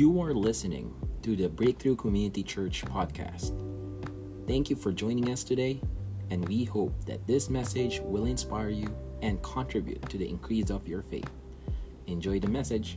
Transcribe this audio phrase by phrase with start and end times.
[0.00, 3.52] You are listening to the Breakthrough Community Church podcast.
[4.48, 5.84] Thank you for joining us today,
[6.32, 8.88] and we hope that this message will inspire you
[9.20, 11.28] and contribute to the increase of your faith.
[12.08, 12.96] Enjoy the message.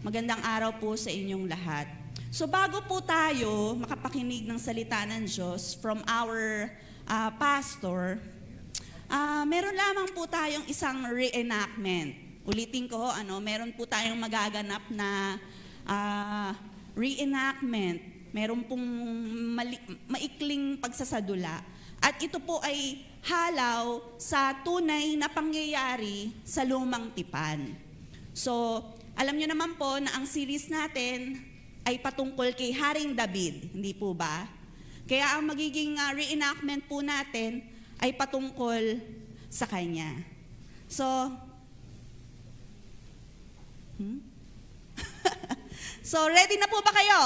[0.00, 1.84] Magandang araw po sa inyong lahat.
[2.32, 6.72] So bago po tayo makapakinig ng salita ng Diyos from our
[7.04, 8.16] uh, pastor,
[9.10, 12.14] uh, meron lamang po tayong isang reenactment.
[12.46, 15.36] Ulitin ko, ano, meron po tayong magaganap na
[15.84, 16.50] uh,
[16.94, 18.00] reenactment.
[18.30, 18.86] Meron pong
[19.58, 21.60] mali- maikling pagsasadula.
[22.00, 27.76] At ito po ay halaw sa tunay na pangyayari sa lumang tipan.
[28.32, 28.80] So,
[29.18, 31.44] alam nyo naman po na ang series natin
[31.84, 34.48] ay patungkol kay Haring David, hindi po ba?
[35.04, 37.66] Kaya ang magiging uh, reenactment po natin
[38.00, 38.96] ay patungkol
[39.52, 40.08] sa kanya.
[40.88, 41.04] So,
[44.00, 44.24] hmm?
[46.10, 47.20] so ready na po ba kayo?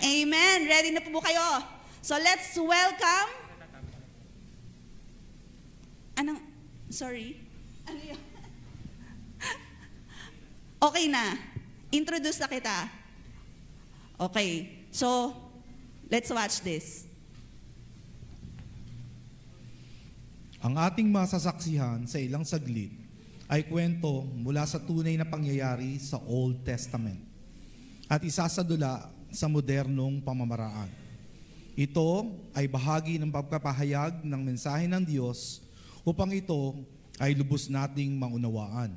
[0.00, 0.30] Amen.
[0.30, 0.58] Amen.
[0.70, 1.46] Ready na po ba kayo?
[1.98, 3.30] So let's welcome.
[6.18, 6.40] Anong,
[6.90, 7.38] sorry?
[7.86, 8.20] Ano yun?
[10.78, 11.34] Okay na.
[11.90, 12.86] Introduce na kita.
[14.14, 14.86] Okay.
[14.94, 15.34] So,
[16.06, 17.07] let's watch this.
[20.58, 22.90] Ang ating masasaksihan sa ilang saglit
[23.46, 27.22] ay kwento mula sa tunay na pangyayari sa Old Testament
[28.10, 30.90] at isasadula sa modernong pamamaraan.
[31.78, 32.26] Ito
[32.58, 35.62] ay bahagi ng pagkapahayag ng mensahe ng Diyos
[36.02, 36.74] upang ito
[37.22, 38.90] ay lubos nating maunawaan.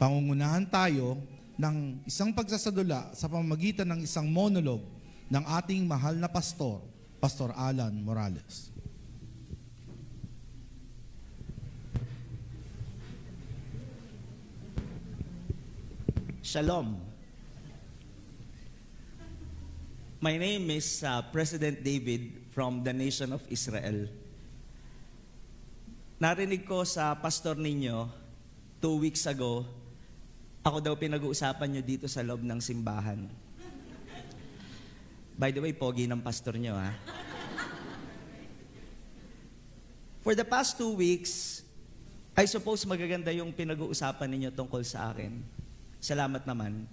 [0.00, 1.20] Pangungunahan tayo
[1.60, 4.80] ng isang pagsasadula sa pamamagitan ng isang monolog
[5.28, 6.80] ng ating mahal na pastor,
[7.20, 8.67] Pastor Alan Morales.
[16.48, 16.96] Shalom.
[20.16, 24.08] My name is uh, President David from the nation of Israel.
[26.16, 28.08] Narinig ko sa pastor ninyo
[28.80, 29.68] two weeks ago,
[30.64, 33.28] ako daw pinag-uusapan nyo dito sa loob ng simbahan.
[35.36, 36.96] By the way, pogi ng pastor nyo ha.
[40.24, 41.60] For the past two weeks,
[42.32, 45.57] I suppose magaganda yung pinag-uusapan ninyo tungkol sa akin.
[45.98, 46.86] Salamat naman.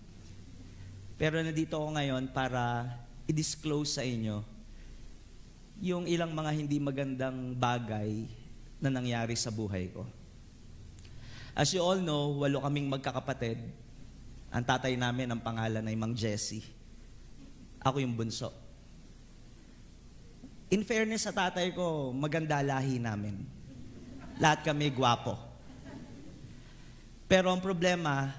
[1.15, 2.89] Pero nandito ako ngayon para
[3.29, 4.43] i-disclose sa inyo
[5.79, 8.25] yung ilang mga hindi magandang bagay
[8.79, 10.03] na nangyari sa buhay ko.
[11.55, 13.59] As you all know, walo kaming magkakapatid.
[14.51, 16.63] Ang tatay namin, ang pangalan ay Mang Jesse.
[17.79, 18.51] Ako yung bunso.
[20.71, 23.39] In fairness sa tatay ko, maganda lahi namin.
[24.41, 25.39] Lahat kami gwapo.
[27.31, 28.35] Pero ang problema,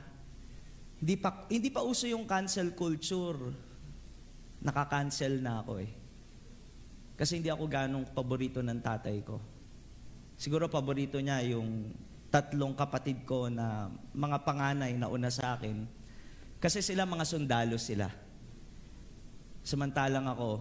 [0.97, 3.53] hindi pa, hindi pa uso yung cancel culture.
[4.65, 5.91] Nakaka-cancel na ako eh.
[7.17, 9.37] Kasi hindi ako ganong paborito ng tatay ko.
[10.37, 11.93] Siguro paborito niya yung
[12.33, 15.89] tatlong kapatid ko na mga panganay na una sa akin.
[16.61, 18.09] Kasi sila mga sundalo sila.
[19.65, 20.61] Samantalang ako,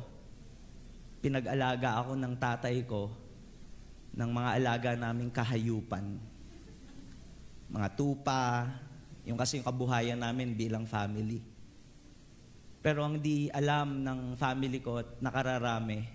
[1.19, 3.11] pinag-alaga ako ng tatay ko
[4.15, 6.15] ng mga alaga naming kahayupan.
[7.67, 8.69] Mga tupa,
[9.25, 11.41] yung kasi yung kabuhayan namin bilang family.
[12.85, 16.05] Pero ang di alam ng family ko at nakararami,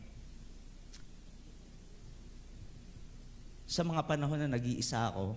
[3.66, 5.34] sa mga panahon na nag-iisa ako,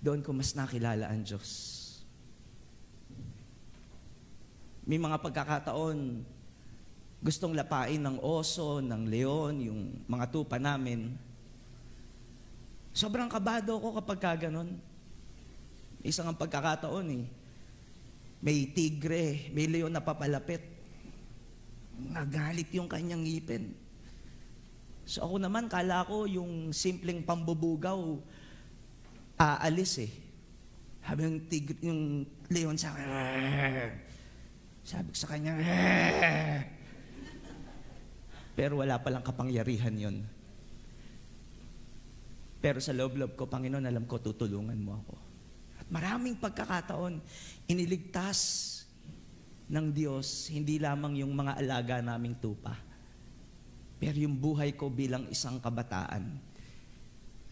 [0.00, 1.76] doon ko mas nakilala ang Diyos.
[4.88, 6.24] May mga pagkakataon,
[7.20, 11.12] gustong lapain ng oso, ng leon, yung mga tupa namin.
[12.90, 14.76] Sobrang kabado ako kapag ka ganun.
[16.02, 17.24] Isang ang pagkakataon eh.
[18.40, 20.64] May tigre, may leon na papalapit.
[22.00, 23.76] Nagalit yung kanyang ngipin.
[25.04, 27.98] So ako naman, kala ko yung simpleng pambubugaw,
[29.36, 30.12] aalis eh.
[31.04, 33.06] Sabi yung, tigre, yung leon sa akin,
[34.86, 35.58] sabi ko sa kanya,
[38.54, 40.16] pero wala palang kapangyarihan yon.
[42.60, 45.14] Pero sa loob-loob ko, Panginoon, alam ko, tutulungan mo ako.
[45.80, 47.16] At maraming pagkakataon,
[47.72, 48.68] iniligtas
[49.72, 52.76] ng Diyos, hindi lamang yung mga alaga naming tupa,
[53.96, 56.36] pero yung buhay ko bilang isang kabataan,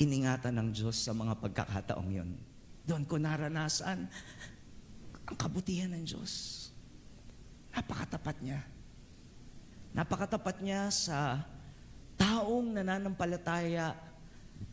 [0.00, 2.30] iningatan ng Diyos sa mga pagkakataong yon.
[2.88, 4.08] Doon ko naranasan
[5.28, 6.32] ang kabutihan ng Diyos.
[7.76, 8.64] Napakatapat niya.
[9.92, 11.44] Napakatapat niya sa
[12.16, 13.92] taong nananampalataya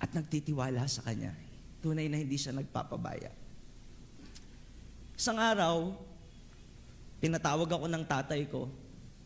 [0.02, 1.34] at nagtitiwala sa Kanya.
[1.80, 3.30] Tunay na hindi siya nagpapabaya.
[5.16, 5.96] Isang araw,
[7.24, 8.68] pinatawag ako ng tatay ko.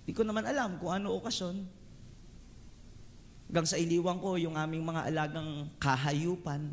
[0.05, 1.55] Hindi ko naman alam kung ano okasyon.
[3.49, 6.69] Hanggang sa iliwang ko yung aming mga alagang kahayupan.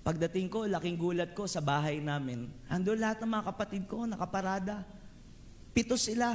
[0.00, 2.48] Pagdating ko, laking gulat ko sa bahay namin.
[2.64, 4.88] Ando lahat ng mga kapatid ko, nakaparada.
[5.76, 6.32] Pito sila.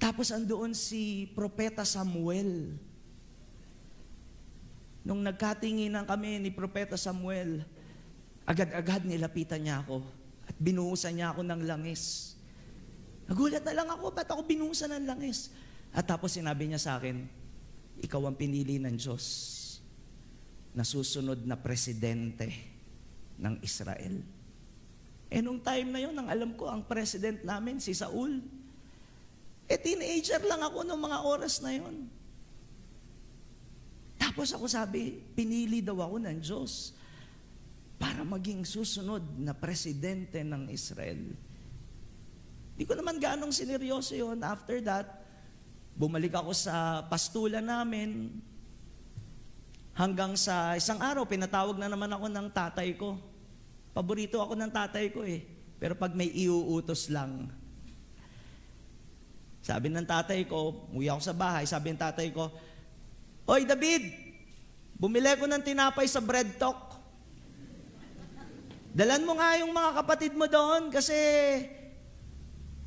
[0.00, 2.80] Tapos andoon si Propeta Samuel.
[5.06, 7.62] Nung nagkatinginan kami ni Propeta Samuel,
[8.42, 10.02] agad-agad nilapitan niya ako
[10.50, 12.34] at binuhusan niya ako ng langis.
[13.30, 15.54] Nagulat na lang ako, ba't ako binuhusan ng langis?
[15.94, 17.22] At tapos sinabi niya sa akin,
[18.02, 19.24] ikaw ang pinili ng Diyos
[20.74, 22.50] na susunod na presidente
[23.38, 24.26] ng Israel.
[25.30, 28.42] Eh nung time na yun, ang alam ko, ang president namin, si Saul.
[29.70, 32.10] Eh teenager lang ako nung mga oras na yun.
[34.36, 36.92] Tapos ako sabi, pinili daw ako ng Diyos
[37.96, 41.32] para maging susunod na presidente ng Israel.
[42.76, 44.44] Di ko naman ganong sineryoso yun.
[44.44, 45.24] After that,
[45.96, 48.28] bumalik ako sa pastula namin,
[49.96, 53.16] Hanggang sa isang araw, pinatawag na naman ako ng tatay ko.
[53.96, 55.40] Paborito ako ng tatay ko eh.
[55.80, 57.48] Pero pag may iuutos lang.
[59.64, 62.52] Sabi ng tatay ko, umuwi ako sa bahay, sabi ng tatay ko,
[63.48, 64.25] Oy David,
[64.96, 66.96] bumili ko ng tinapay sa bread talk.
[68.96, 71.16] Dalan mo nga yung mga kapatid mo doon kasi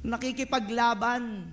[0.02, 1.46] nakikipaglaban.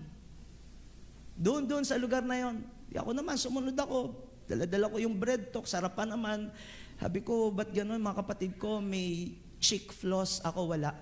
[1.37, 2.65] Doon, doon sa lugar na yon.
[2.89, 4.17] Di ako naman, sumunod ako.
[4.49, 6.49] Dala-dala ko yung bread talk, sarapan naman.
[6.97, 10.97] Sabi ko, ba't gano'n mga kapatid ko, may chick floss, ako wala.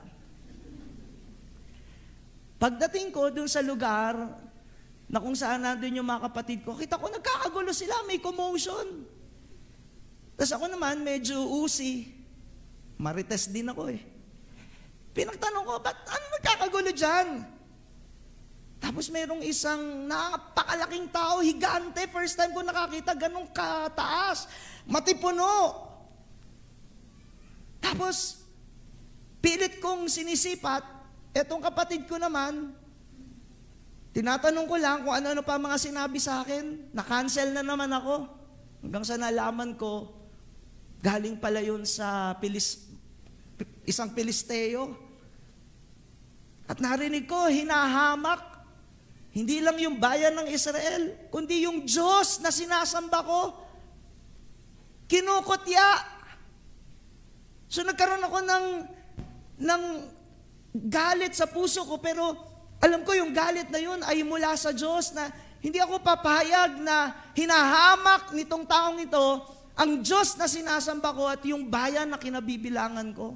[2.59, 4.19] Pagdating ko dun sa lugar
[5.07, 9.07] na kung saan nandun yung mga kapatid ko, kita ko nagkakagulo sila, may commotion.
[10.35, 12.11] Tapos ako naman, medyo usi.
[12.99, 14.03] Marites din ako eh.
[15.15, 17.47] Pinagtanong ko, ba't ano nagkakagulo dyan?
[18.83, 24.51] Tapos merong isang napakalaking tao, higante, first time ko nakakita, ganong kataas,
[24.85, 25.87] matipuno.
[27.81, 28.43] Tapos,
[29.39, 30.83] pilit kong sinisipat,
[31.33, 32.75] etong kapatid ko naman,
[34.13, 38.29] tinatanong ko lang kung ano-ano pa mga sinabi sa akin, na-cancel na naman ako.
[38.85, 40.24] Hanggang sa nalaman ko,
[41.05, 42.89] galing pala yun sa Pilis,
[43.85, 44.97] isang Pilisteo.
[46.65, 48.55] At narinig ko, hinahamak
[49.35, 53.41] hindi lang yung bayan ng Israel, kundi yung Diyos na sinasamba ko.
[55.11, 56.07] Kinukutya.
[57.67, 58.67] So nagkaroon ako ng,
[59.59, 59.83] ng
[60.87, 62.31] galit sa puso ko, pero
[62.79, 65.27] alam ko yung galit na yun ay mula sa Diyos na
[65.59, 69.27] hindi ako papayag na hinahamak nitong taong ito
[69.75, 73.35] ang Diyos na sinasamba ko at yung bayan na kinabibilangan ko.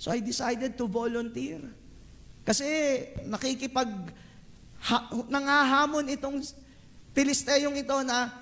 [0.00, 1.60] So I decided to volunteer.
[2.42, 2.66] Kasi
[3.28, 3.92] nakikipag
[4.88, 4.96] ha,
[5.30, 6.42] nangahamon itong
[7.12, 8.32] Pilisteyong ito na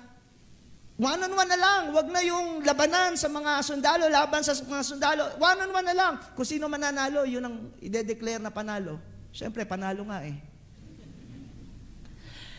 [0.95, 5.87] one-on-one na lang, wag na yung labanan sa mga sundalo, laban sa mga sundalo, one-on-one
[5.91, 6.13] na lang.
[6.39, 8.95] Kung sino mananalo, yun ang ide-declare na panalo.
[9.35, 10.39] Siyempre, panalo nga eh.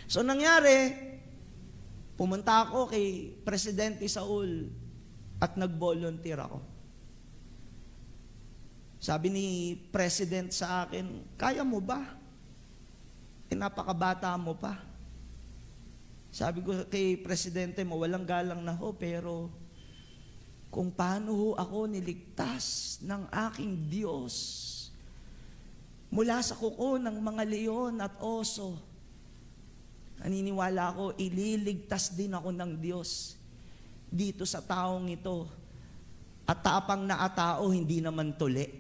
[0.04, 1.11] So nangyari,
[2.22, 4.70] pumunta ako kay Presidente Saul
[5.42, 6.62] at nag-volunteer ako.
[9.02, 9.46] Sabi ni
[9.90, 12.14] President sa akin, kaya mo ba?
[13.50, 14.78] E napakabata mo pa.
[16.30, 19.50] Sabi ko kay Presidente mo, walang galang na ho, pero
[20.70, 24.34] kung paano ho ako niligtas ng aking Diyos
[26.06, 28.91] mula sa kuko ng mga leon at oso,
[30.22, 33.34] naniniwala ako, ililigtas din ako ng Diyos
[34.06, 35.50] dito sa taong ito
[36.46, 38.70] at tapang na atao, hindi naman tuli.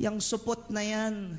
[0.00, 1.36] Yang supot na yan,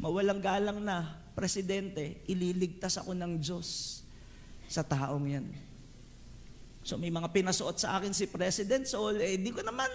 [0.00, 4.00] mawalang galang na, presidente, ililigtas ako ng Diyos
[4.72, 5.46] sa taong yan.
[6.80, 9.90] So may mga pinasuot sa akin si President Saul, eh di ko naman,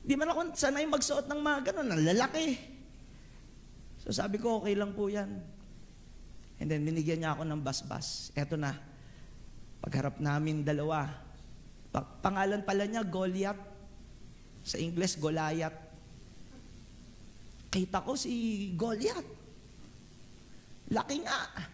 [0.00, 2.56] di man ako sanay magsuot ng mga ganun, ang lalaki.
[4.00, 5.53] So sabi ko, okay lang po yan.
[6.62, 8.30] And then binigyan niya ako ng basbas.
[8.38, 8.78] Eto na,
[9.82, 11.24] pagharap namin dalawa,
[11.94, 13.60] Pangalan pala niya, Goliath.
[14.66, 15.76] Sa English, Goliath.
[17.70, 19.28] Kita ko si Goliath.
[20.90, 21.70] Laki nga.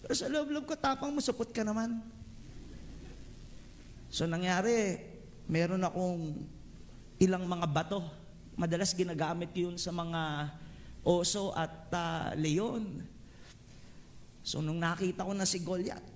[0.00, 2.00] Pero sa loob-loob ko, tapang mo, supot ka naman.
[4.08, 4.96] So nangyari,
[5.44, 6.40] meron akong
[7.20, 8.00] ilang mga bato.
[8.56, 10.54] Madalas ginagamit yun sa mga
[11.04, 13.04] oso at uh, leon.
[14.48, 16.08] So nung nakita ko na si Goliath,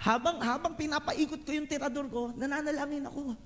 [0.00, 3.36] habang habang pinapaikot ko yung tirador ko, nananalangin ako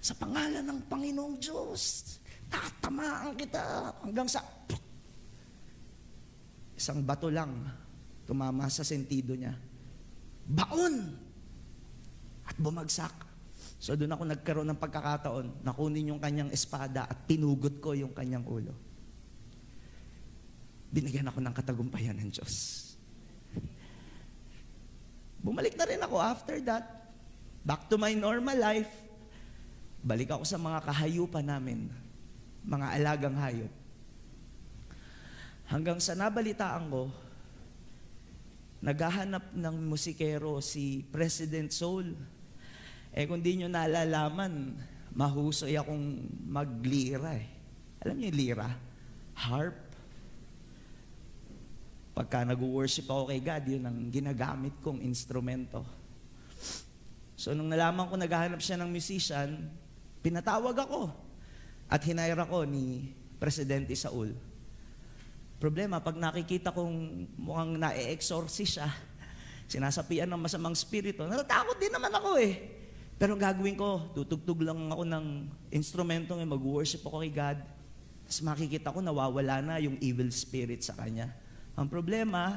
[0.00, 2.16] sa pangalan ng Panginoong Diyos.
[2.48, 4.40] Tatamaan kita hanggang sa
[6.72, 7.52] isang bato lang
[8.24, 9.52] tumama sa sentido niya.
[10.48, 11.20] Baon!
[12.48, 13.12] At bumagsak.
[13.76, 18.48] So doon ako nagkaroon ng pagkakataon, nakunin yung kanyang espada at pinugot ko yung kanyang
[18.48, 18.83] ulo.
[20.94, 22.54] Binigyan ako ng katagumpayan ng Diyos.
[25.42, 27.10] Bumalik na rin ako after that.
[27.66, 28.94] Back to my normal life.
[30.06, 31.90] Balik ako sa mga kahayupan namin.
[32.62, 33.72] Mga alagang hayop.
[35.66, 37.10] Hanggang sa nabalitaan ko,
[38.78, 42.14] naghahanap ng musikero si President Soul.
[43.10, 44.78] Eh kung di nyo nalalaman,
[45.10, 47.48] mahusoy akong maglira eh.
[48.06, 48.68] Alam niyo yung lira?
[49.34, 49.83] Harp.
[52.14, 55.82] Pagka nag-worship ako kay God, yun ang ginagamit kong instrumento.
[57.34, 59.66] So nung nalaman ko naghahanap siya ng musician,
[60.22, 61.10] pinatawag ako
[61.90, 63.10] at hinire ako ni
[63.42, 64.30] Presidente Saul.
[65.58, 68.88] Problema, pag nakikita kong mukhang na-exorcist siya,
[69.66, 72.54] sinasapian ng masamang spirito, natatakot din naman ako eh.
[73.18, 75.26] Pero gagawin ko, tutugtog lang ako ng
[75.74, 77.58] instrumento ng mag-worship ako kay God.
[78.26, 81.30] Tapos makikita ko nawawala na yung evil spirit sa kanya.
[81.74, 82.54] Ang problema,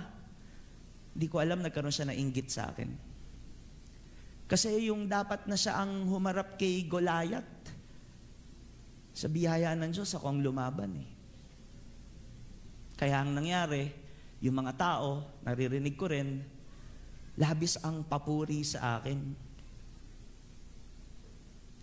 [1.14, 2.90] di ko alam nagkaroon siya ng inggit sa akin.
[4.48, 7.58] Kasi yung dapat na siya ang humarap kay Goliath,
[9.18, 11.10] sa biyaya ng Diyos, ako ang lumaban eh.
[12.94, 13.90] Kaya ang nangyari,
[14.46, 16.38] yung mga tao, naririnig ko rin,
[17.42, 19.20] labis ang papuri sa akin.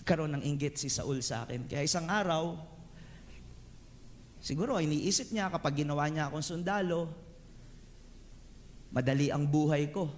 [0.06, 1.66] Karoon ng inggit si Saul sa akin.
[1.66, 2.54] Kaya isang araw,
[4.38, 7.10] siguro iniisip niya kapag ginawa niya akong sundalo,
[8.90, 10.10] madali ang buhay ko.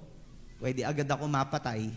[0.57, 1.93] Pwede agad ako mapatay.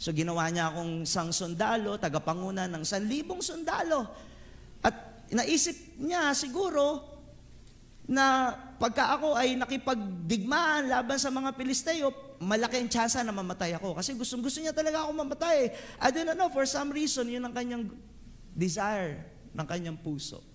[0.00, 4.08] So ginawa niya akong isang sundalo, tagapanguna ng sanlibong sundalo.
[4.80, 7.04] At naisip niya siguro
[8.10, 12.10] na pagka ako ay nakipagdigmaan laban sa mga Pilisteo,
[12.40, 13.94] malaki ang tsansa na mamatay ako.
[14.00, 15.70] Kasi gustong gusto niya talaga ako mamatay.
[16.00, 17.92] I don't know, for some reason, yun ang kanyang
[18.56, 19.20] desire
[19.54, 20.49] ng kanyang puso.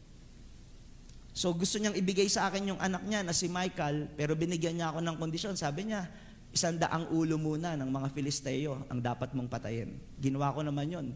[1.36, 4.96] So gusto niyang ibigay sa akin yung anak niya na si Michael, pero binigyan niya
[4.96, 5.60] ako ng kondisyon.
[5.60, 6.08] Sabi niya,
[6.56, 10.00] isang daang ulo muna ng mga Filisteo ang dapat mong patayin.
[10.15, 11.08] Ginawa ko naman yon.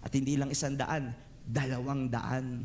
[0.00, 1.12] At hindi lang isang daan,
[1.44, 2.64] dalawang daan.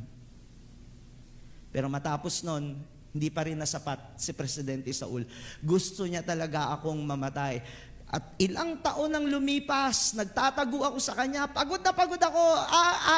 [1.76, 2.80] Pero matapos nun,
[3.12, 5.28] hindi pa rin nasapat si Presidente Saul.
[5.60, 7.60] Gusto niya talaga akong mamatay.
[8.12, 12.44] At ilang taon nang lumipas, nagtatago ako sa kanya, pagod na pagod ako,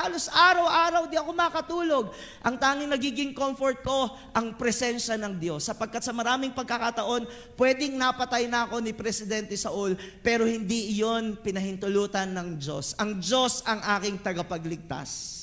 [0.06, 2.06] alos araw-araw di ako makatulog.
[2.46, 5.66] Ang tanging nagiging comfort ko, ang presensya ng Diyos.
[5.66, 7.26] Sapagkat sa maraming pagkakataon,
[7.58, 12.94] pwedeng napatay na ako ni Presidente Saul, pero hindi iyon pinahintulutan ng Diyos.
[13.02, 15.42] Ang Diyos ang aking tagapagligtas.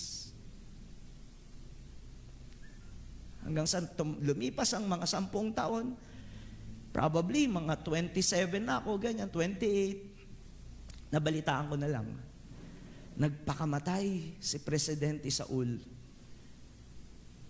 [3.42, 3.82] Hanggang sa
[4.22, 5.98] lumipas ang mga sampung taon,
[6.90, 11.10] probably mga 27 na ako, ganyan, 28.
[11.10, 12.06] Nabalitaan ko na lang.
[13.18, 15.82] Nagpakamatay si Presidente Saul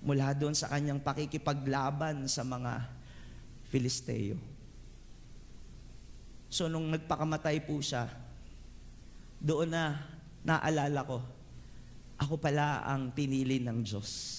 [0.00, 2.88] mula doon sa kanyang pakikipaglaban sa mga
[3.68, 4.40] Filisteo.
[6.50, 8.10] So nung nagpakamatay po siya,
[9.38, 10.02] doon na
[10.42, 11.22] naalala ko,
[12.20, 14.36] ako pala ang pinili ng Diyos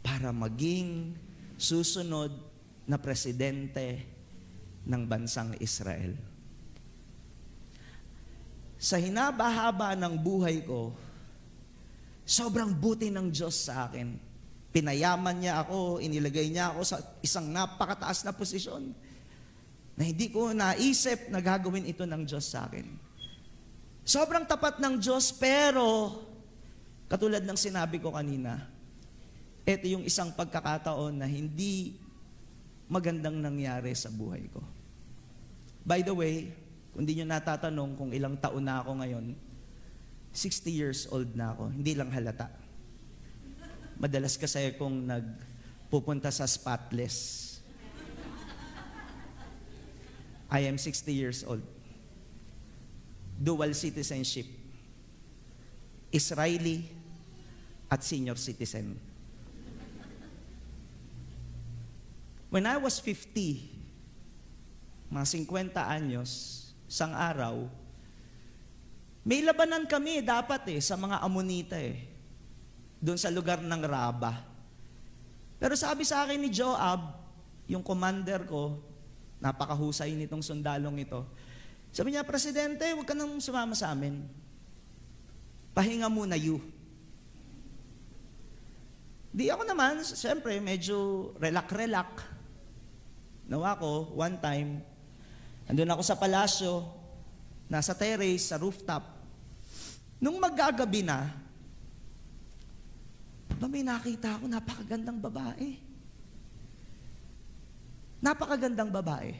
[0.00, 1.14] para maging
[1.60, 2.49] susunod
[2.90, 4.02] na presidente
[4.82, 6.18] ng bansang Israel.
[8.74, 10.90] Sa hinaba-haba ng buhay ko,
[12.26, 14.18] sobrang buti ng Diyos sa akin.
[14.74, 18.90] Pinayaman niya ako, inilagay niya ako sa isang napakataas na posisyon
[19.94, 22.88] na hindi ko naisip na gagawin ito ng Diyos sa akin.
[24.00, 26.16] Sobrang tapat ng Diyos, pero
[27.04, 28.64] katulad ng sinabi ko kanina,
[29.68, 31.99] ito yung isang pagkakataon na hindi
[32.90, 34.58] magandang nangyari sa buhay ko.
[35.86, 36.50] By the way,
[36.90, 39.26] kung di nyo natatanong kung ilang taon na ako ngayon,
[40.34, 42.50] 60 years old na ako, hindi lang halata.
[43.94, 47.46] Madalas kasi kung nagpupunta sa spotless.
[50.50, 51.62] I am 60 years old.
[53.38, 54.50] Dual citizenship.
[56.10, 56.90] Israeli
[57.86, 58.98] at senior citizen.
[62.50, 63.30] When I was 50,
[65.06, 66.30] mga 50 anyos,
[66.90, 67.70] isang araw,
[69.22, 72.10] may labanan kami dapat eh sa mga Amonita eh.
[72.98, 74.42] Doon sa lugar ng Raba.
[75.62, 77.22] Pero sabi sa akin ni Joab,
[77.70, 78.82] yung commander ko,
[79.38, 81.22] napakahusay nitong sundalong ito.
[81.94, 84.26] Sabi niya, Presidente, huwag ka nang sumama sa amin.
[85.70, 86.58] Pahinga muna you.
[89.30, 92.39] Di ako naman, siyempre, medyo relax-relax.
[93.50, 94.78] Nawa ko, one time,
[95.66, 96.86] andun ako sa palasyo,
[97.66, 99.02] nasa terrace, sa rooftop.
[100.22, 101.26] Nung magagabi na,
[103.58, 105.74] ba may nakita ako, napakagandang babae.
[108.22, 109.34] Napakagandang babae.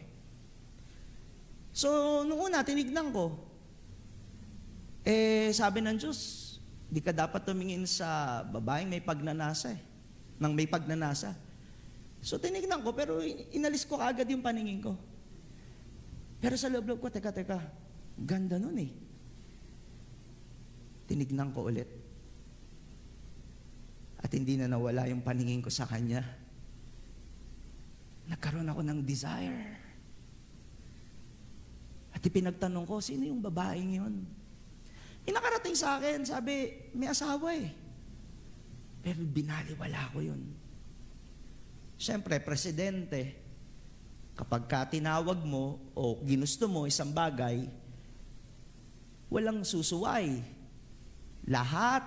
[1.70, 3.38] So, nung una, tinignan ko.
[5.06, 6.18] Eh, sabi ng Diyos,
[6.90, 9.80] di ka dapat tumingin sa babaeng may pagnanasa eh.
[10.42, 11.32] Nang may pagnanasa.
[12.20, 14.92] So, tinignan ko, pero inalis ko agad yung paningin ko.
[16.40, 17.58] Pero sa loob-loob ko, teka, teka,
[18.16, 18.92] ganda nun eh.
[21.08, 21.88] Tinignan ko ulit.
[24.20, 26.20] At hindi na nawala yung paningin ko sa kanya
[28.30, 29.58] nagkaroon ako ng desire.
[32.14, 34.14] At ipinagtanong ko, sino yung babaeng yun?
[35.26, 37.74] Inakarating sa akin, sabi, may asawa eh.
[39.02, 40.40] Pero binaliwala ko yun.
[42.00, 43.36] Siyempre, presidente,
[44.32, 47.68] kapag ka tinawag mo o ginusto mo isang bagay,
[49.28, 50.40] walang susuway.
[51.44, 52.00] Lahat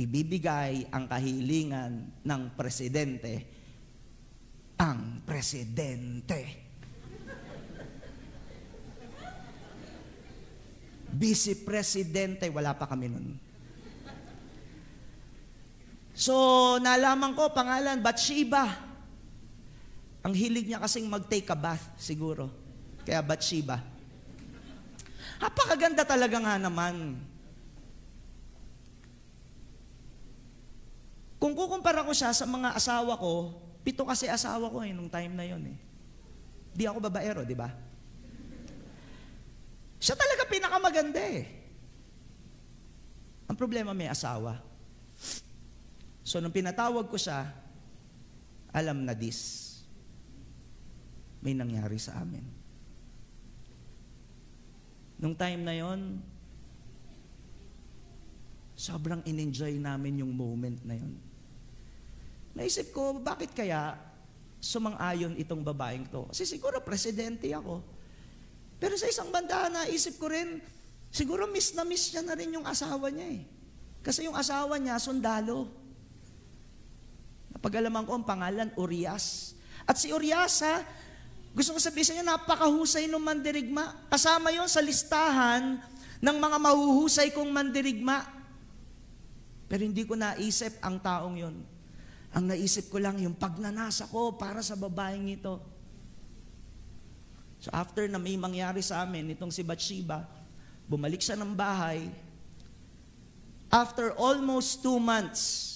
[0.00, 3.56] ibibigay ang kahilingan ng presidente
[4.76, 6.64] ang presidente.
[11.16, 13.40] Vice Presidente, wala pa kami nun.
[16.16, 16.32] So,
[16.80, 18.72] nalaman ko, pangalan, Bathsheba.
[20.24, 22.48] Ang hilig niya kasing mag-take a bath, siguro.
[23.04, 23.84] Kaya Bathsheba.
[25.36, 27.20] Napakaganda talaga nga naman.
[31.36, 33.52] Kung kukumpara ko siya sa mga asawa ko,
[33.86, 35.78] Pito kasi asawa ko eh, nung time na yon eh.
[36.74, 37.70] Di ako babaero, di ba?
[40.02, 41.46] Siya talaga pinakamaganda eh.
[43.46, 44.58] Ang problema may asawa.
[46.26, 47.46] So nung pinatawag ko siya,
[48.74, 49.62] alam na this.
[51.38, 52.42] May nangyari sa amin.
[55.22, 56.18] Nung time na yon,
[58.74, 61.14] sobrang in-enjoy namin yung moment na yon.
[62.58, 63.94] Naisip ko, bakit kaya
[64.58, 66.26] sumang-ayon itong babaeng to?
[66.34, 67.86] Kasi siguro presidente ako.
[68.82, 70.58] Pero sa isang banda, naisip ko rin,
[71.14, 73.42] siguro miss na miss niya na rin yung asawa niya eh.
[74.02, 75.85] Kasi yung asawa niya, sundalo.
[77.56, 79.56] Napagalaman ko ang pangalan, Urias.
[79.88, 80.84] At si Urias, ha,
[81.56, 83.96] gusto ko sabihin sa inyo, napakahusay ng mandirigma.
[84.12, 85.80] Kasama yon sa listahan
[86.20, 88.28] ng mga mahuhusay kong mandirigma.
[89.72, 91.56] Pero hindi ko naisip ang taong yon.
[92.36, 95.56] Ang naisip ko lang yung pagnanasa ko para sa babaeng ito.
[97.64, 100.28] So after na may mangyari sa amin, itong si Bathsheba,
[100.84, 102.04] bumalik siya ng bahay.
[103.72, 105.75] After almost two months,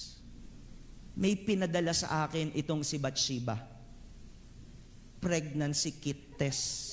[1.15, 3.59] may pinadala sa akin itong si Bathsheba.
[5.21, 6.91] Pregnancy kit test.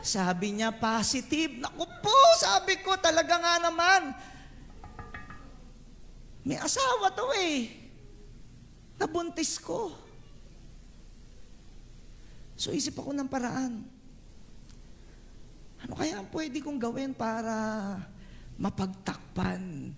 [0.00, 1.60] Sabi niya, positive.
[1.60, 4.16] Naku po, sabi ko, talaga nga naman.
[6.48, 7.68] May asawa to eh.
[8.96, 9.92] Nabuntis ko.
[12.56, 13.84] So isip ako ng paraan.
[15.84, 17.54] Ano kaya ang pwede kong gawin para
[18.58, 19.94] mapagtakpan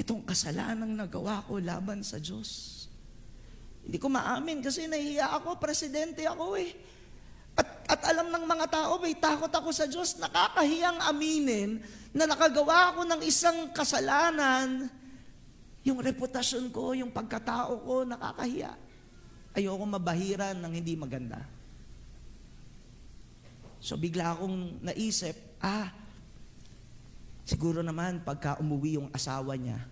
[0.00, 2.80] itong kasalanang nagawa ko laban sa Diyos?
[3.84, 6.72] Hindi ko maamin kasi nahihiya ako, presidente ako eh.
[7.56, 10.16] At, at alam ng mga tao, may takot ako sa Diyos.
[10.16, 11.84] Nakakahiyang aminin
[12.16, 14.88] na nakagawa ako ng isang kasalanan
[15.80, 18.72] yung reputasyon ko, yung pagkatao ko, nakakahiya.
[19.56, 21.40] Ayoko mabahiran ng hindi maganda.
[23.80, 25.88] So bigla akong naisip, ah,
[27.50, 29.82] siguro naman pagka umuwi yung asawa niya,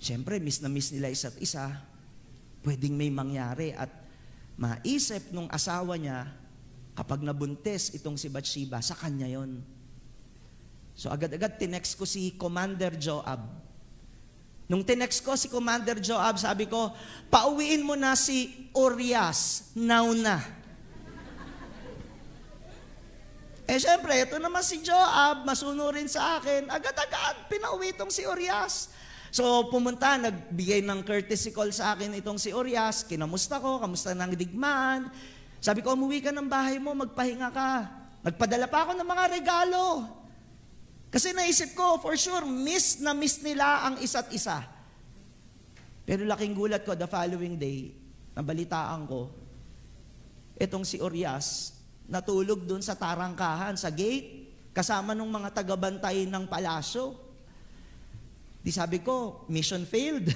[0.00, 1.76] Siyempre, miss na miss nila isa't isa,
[2.64, 3.92] pwedeng may mangyari at
[4.56, 6.24] maisip nung asawa niya,
[6.96, 9.60] kapag nabuntis itong si Bathsheba, sa kanya yon.
[10.96, 13.44] So agad-agad tinext ko si Commander Joab,
[14.70, 16.94] Nung tinext ko si Commander Joab, sabi ko,
[17.26, 20.38] pauwiin mo na si Urias, now na.
[23.70, 28.90] Eh syempre, ito naman si Joab, masunurin sa akin, agad-agad, pinauwi itong si Urias.
[29.30, 34.34] So pumunta, nagbigay ng courtesy call sa akin itong si Urias, kinamusta ko, kamusta ng
[34.34, 35.06] digmaan.
[35.62, 37.86] Sabi ko, umuwi ka ng bahay mo, magpahinga ka.
[38.26, 40.02] Nagpadala pa ako ng mga regalo.
[41.14, 44.66] Kasi naisip ko, for sure, miss na miss nila ang isa't isa.
[46.02, 47.94] Pero laking gulat ko, the following day,
[48.34, 49.30] nabalitaan ko,
[50.58, 51.78] itong si Urias,
[52.10, 57.14] natulog dun sa tarangkahan, sa gate, kasama ng mga tagabantay ng palasyo.
[58.60, 60.26] Di sabi ko, mission failed.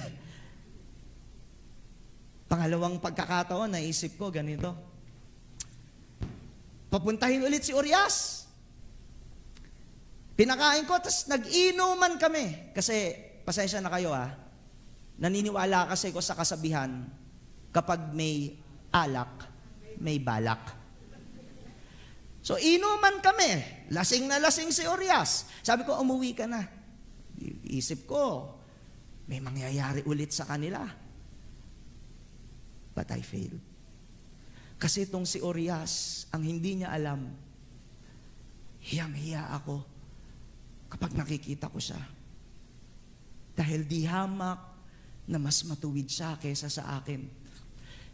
[2.51, 4.71] Pangalawang pagkakataon, naisip ko, ganito.
[6.87, 8.47] Papuntahin ulit si Urias.
[10.39, 12.71] Pinakain ko, tapos nag-inuman kami.
[12.71, 13.11] Kasi,
[13.43, 14.31] pasensya na kayo ha,
[15.19, 17.07] naniniwala kasi ko sa kasabihan,
[17.75, 18.55] kapag may
[18.95, 19.47] alak,
[19.99, 20.84] may balak.
[22.45, 23.57] So, inuman kami.
[23.89, 25.49] Lasing na lasing si Urias.
[25.65, 26.61] Sabi ko, umuwi ka na.
[27.65, 28.53] Isip ko,
[29.25, 30.85] may mangyayari ulit sa kanila.
[32.93, 33.57] But I failed.
[34.77, 37.33] Kasi itong si Urias, ang hindi niya alam,
[38.85, 39.81] hiyang-hiya ako
[40.93, 41.97] kapag nakikita ko siya.
[43.57, 44.61] Dahil di hamak
[45.25, 47.25] na mas matuwid siya kaysa sa akin.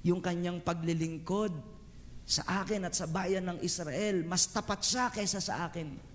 [0.07, 1.80] Yung kanyang paglilingkod
[2.25, 6.11] sa akin at sa bayan ng Israel, mas tapat siya kaysa sa akin.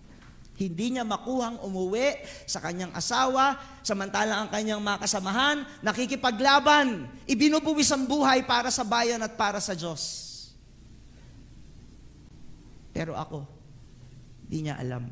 [0.57, 2.17] Hindi niya makuhang umuwi
[2.49, 9.21] sa kanyang asawa, samantalang ang kanyang mga kasamahan, nakikipaglaban, ibinubuwis ang buhay para sa bayan
[9.21, 10.33] at para sa Diyos.
[12.97, 13.45] Pero ako,
[14.49, 15.05] di niya alam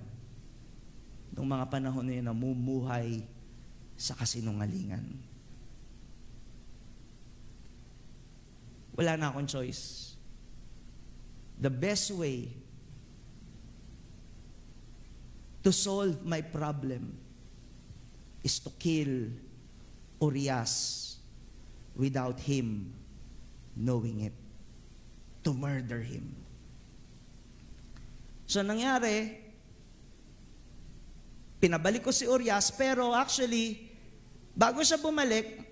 [1.34, 3.26] nung mga panahon na yun, namumuhay
[3.98, 5.02] sa kasinungalingan.
[8.94, 10.13] Wala na akong choice.
[11.60, 12.50] The best way
[15.62, 17.16] to solve my problem
[18.42, 19.30] is to kill
[20.20, 21.16] Urias
[21.96, 22.92] without him
[23.76, 24.36] knowing it.
[25.44, 26.34] To murder him.
[28.48, 29.44] So nangyari,
[31.64, 33.88] Pinabalik ko si Urias, pero actually,
[34.52, 35.64] bago siya bumalik,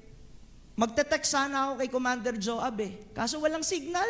[0.73, 2.97] magte-text sana ako kay Commander Joab eh.
[3.12, 4.09] Kaso walang signal.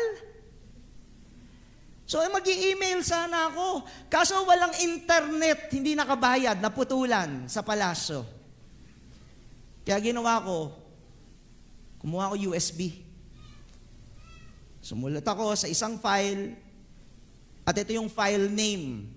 [2.03, 3.87] So mag email sana ako.
[4.11, 8.27] Kaso walang internet, hindi nakabayad, naputulan sa palasyo.
[9.87, 10.71] Kaya ginawa ko,
[12.03, 13.03] kumuha ko USB.
[14.83, 16.59] Sumulat ako sa isang file,
[17.63, 19.07] at ito yung file name.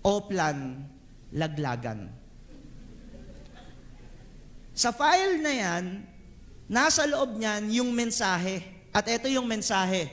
[0.00, 0.88] Oplan
[1.32, 2.08] laglagan.
[4.72, 5.84] Sa file na yan,
[6.64, 8.64] nasa loob niyan yung mensahe.
[8.88, 10.08] At ito yung mensahe.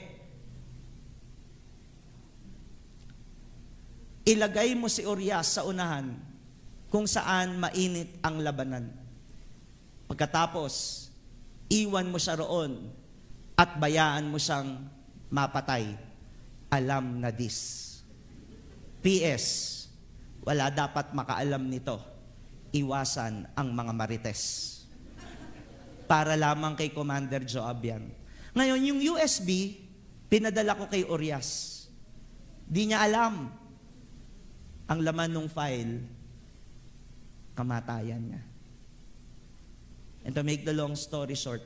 [4.26, 6.18] Ilagay mo si Urias sa unahan
[6.90, 8.90] kung saan mainit ang labanan.
[10.10, 11.06] Pagkatapos,
[11.70, 12.90] iwan mo siya roon
[13.54, 14.82] at bayaan mo siyang
[15.30, 15.94] mapatay.
[16.74, 17.86] Alam na this.
[18.98, 19.76] P.S
[20.46, 21.98] wala dapat makaalam nito.
[22.70, 24.42] Iwasan ang mga marites.
[26.06, 28.06] Para lamang kay Commander Joab yan.
[28.54, 29.74] Ngayon, yung USB,
[30.30, 31.82] pinadala ko kay Urias.
[32.62, 33.50] Di niya alam
[34.86, 35.98] ang laman ng file,
[37.58, 38.42] kamatayan niya.
[40.26, 41.62] And to make the long story short,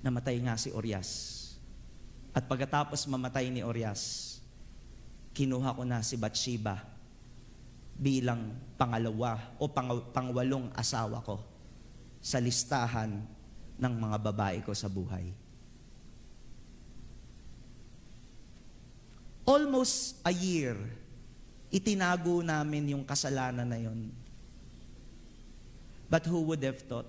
[0.00, 1.32] namatay nga si Urias.
[2.36, 4.36] At pagkatapos mamatay ni Urias,
[5.36, 6.80] kinuha ko na si Bathsheba
[7.96, 11.40] bilang pangalawa o pang, pangwalong asawa ko
[12.20, 13.24] sa listahan
[13.76, 15.32] ng mga babae ko sa buhay.
[19.48, 20.76] Almost a year,
[21.70, 24.10] itinago namin yung kasalanan na yon.
[26.06, 27.08] But who would have thought?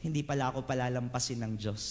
[0.00, 1.82] Hindi pala ako palalampasin ng Diyos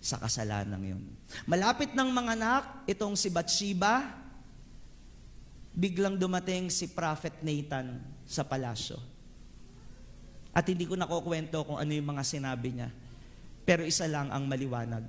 [0.00, 1.04] sa kasalanan yon.
[1.44, 4.16] Malapit ng mga anak, itong si Bathsheba,
[5.76, 8.98] biglang dumating si Prophet Nathan sa palasyo.
[10.50, 12.90] At hindi ko nakukwento kung ano yung mga sinabi niya.
[13.62, 15.06] Pero isa lang ang maliwanag.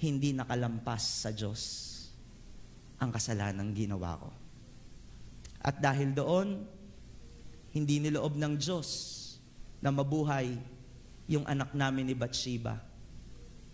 [0.00, 1.89] Hindi nakalampas sa Diyos
[3.00, 4.28] ang kasalanang ginawa ko.
[5.64, 6.64] At dahil doon,
[7.72, 8.88] hindi niloob ng Diyos
[9.80, 10.52] na mabuhay
[11.30, 12.76] yung anak namin ni Bathsheba.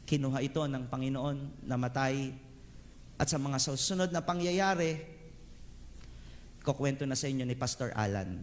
[0.06, 2.30] Kinuha ito ng Panginoon, namatay.
[3.18, 5.02] At sa mga susunod na pangyayari,
[6.62, 8.42] kukwento na sa inyo ni Pastor Alan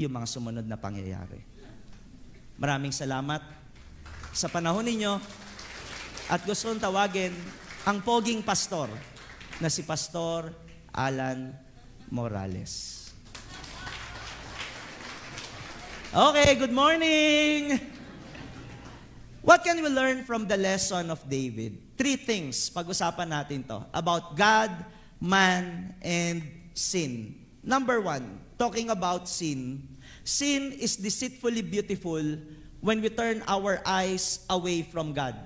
[0.00, 1.40] yung mga sumunod na pangyayari.
[2.56, 3.42] Maraming salamat
[4.30, 5.18] sa panahon ninyo
[6.30, 7.34] at gusto tawagin
[7.82, 8.86] ang poging pastor
[9.60, 10.56] na si Pastor
[10.90, 11.52] Alan
[12.08, 13.12] Morales.
[16.10, 17.78] Okay, good morning!
[19.44, 21.96] What can we learn from the lesson of David?
[21.96, 24.72] Three things, pag-usapan natin to, about God
[25.20, 26.42] man, and
[26.72, 27.36] sin.
[27.62, 29.84] Number one, talking about sin.
[30.24, 32.24] Sin is deceitfully beautiful
[32.80, 35.36] when we turn our eyes away from God.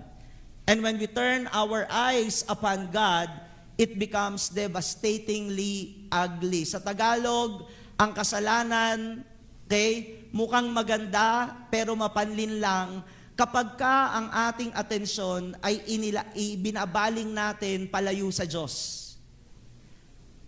[0.66, 3.28] And when we turn our eyes upon God,
[3.74, 6.62] it becomes devastatingly ugly.
[6.62, 7.66] Sa Tagalog,
[7.98, 9.22] ang kasalanan,
[9.66, 13.02] okay, mukhang maganda pero mapanlin lang
[13.34, 19.02] kapag ka ang ating atensyon ay inila, ibinabaling natin palayo sa Diyos.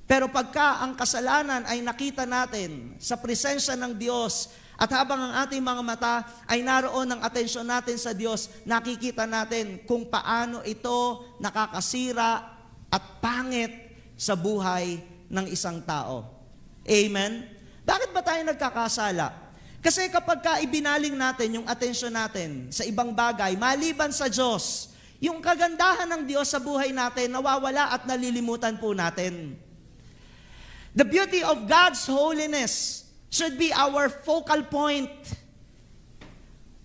[0.06, 5.58] Pero pagka ang kasalanan ay nakita natin sa presensya ng Diyos at habang ang ating
[5.58, 6.14] mga mata
[6.46, 12.55] ay naroon ang atensyon natin sa Diyos, nakikita natin kung paano ito nakakasira
[12.90, 13.72] at pangit
[14.16, 16.24] sa buhay ng isang tao.
[16.86, 17.46] Amen?
[17.86, 19.26] Bakit ba tayo nagkakasala?
[19.82, 24.90] Kasi kapag ka ibinaling natin yung atensyon natin sa ibang bagay, maliban sa Diyos,
[25.22, 29.54] yung kagandahan ng Diyos sa buhay natin nawawala at nalilimutan po natin.
[30.96, 35.12] The beauty of God's holiness should be our focal point.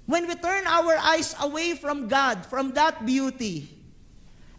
[0.05, 3.80] When we turn our eyes away from God, from that beauty,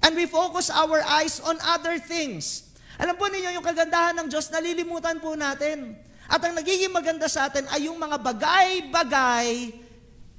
[0.02, 4.52] and we focus our eyes on other things, alam po ninyo yung kagandahan ng Diyos,
[4.52, 5.96] nalilimutan po natin.
[6.30, 9.74] At ang nagiging maganda sa atin ay yung mga bagay-bagay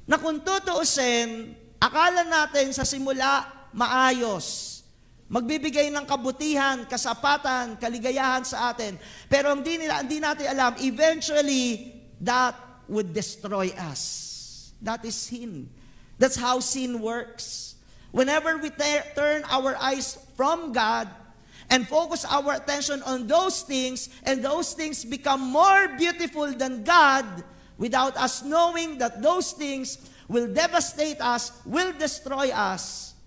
[0.07, 4.79] na kung tutuusin, akala natin sa simula maayos.
[5.27, 8.99] Magbibigay ng kabutihan, kasapatan, kaligayahan sa atin.
[9.25, 11.89] Pero hindi, nila, hindi natin alam, eventually,
[12.21, 12.53] that
[12.85, 14.71] would destroy us.
[14.83, 15.71] That is sin.
[16.19, 17.72] That's how sin works.
[18.13, 18.69] Whenever we
[19.17, 21.09] turn our eyes from God
[21.73, 27.25] and focus our attention on those things, and those things become more beautiful than God,
[27.81, 29.97] without us knowing that those things
[30.29, 33.17] will devastate us, will destroy us,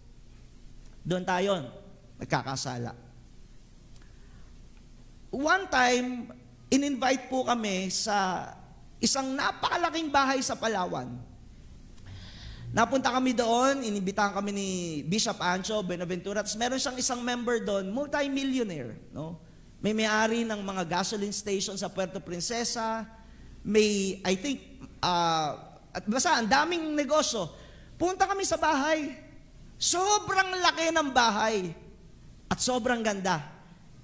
[1.03, 1.67] doon tayo
[2.23, 2.95] nagkakasala.
[5.35, 6.31] One time,
[6.71, 8.49] in-invite po kami sa
[9.03, 11.11] isang napakalaking bahay sa Palawan.
[12.77, 14.69] Napunta kami doon, inibitahan kami ni
[15.09, 16.45] Bishop Ancho Benaventura.
[16.45, 19.01] Tapos meron siyang isang member doon, multi-millionaire.
[19.17, 19.41] No?
[19.81, 23.09] May may-ari ng mga gasoline station sa Puerto Princesa.
[23.65, 25.57] May, I think, uh,
[25.89, 27.49] at basta, ang daming negosyo.
[27.97, 29.09] Punta kami sa bahay.
[29.81, 31.73] Sobrang laki ng bahay.
[32.53, 33.41] At sobrang ganda.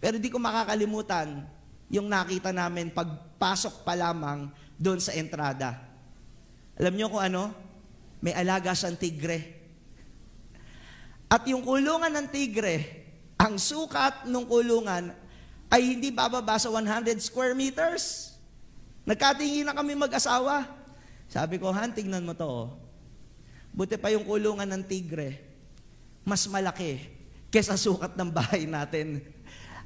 [0.00, 1.44] Pero di ko makakalimutan
[1.92, 4.48] yung nakita namin pagpasok pa lamang
[4.80, 5.76] doon sa entrada.
[6.80, 7.52] Alam niyo kung ano?
[8.22, 9.60] May alaga siyang tigre.
[11.26, 13.02] At yung kulungan ng tigre,
[13.34, 15.10] ang sukat ng kulungan
[15.66, 18.36] ay hindi bababa sa 100 square meters.
[19.02, 20.68] Nagkatingin na kami mag-asawa.
[21.26, 22.46] Sabi ko, Han, tignan mo to.
[22.46, 22.66] Oh.
[23.74, 25.40] Buti pa yung kulungan ng tigre.
[26.22, 27.02] Mas malaki
[27.50, 29.24] kesa sukat ng bahay natin.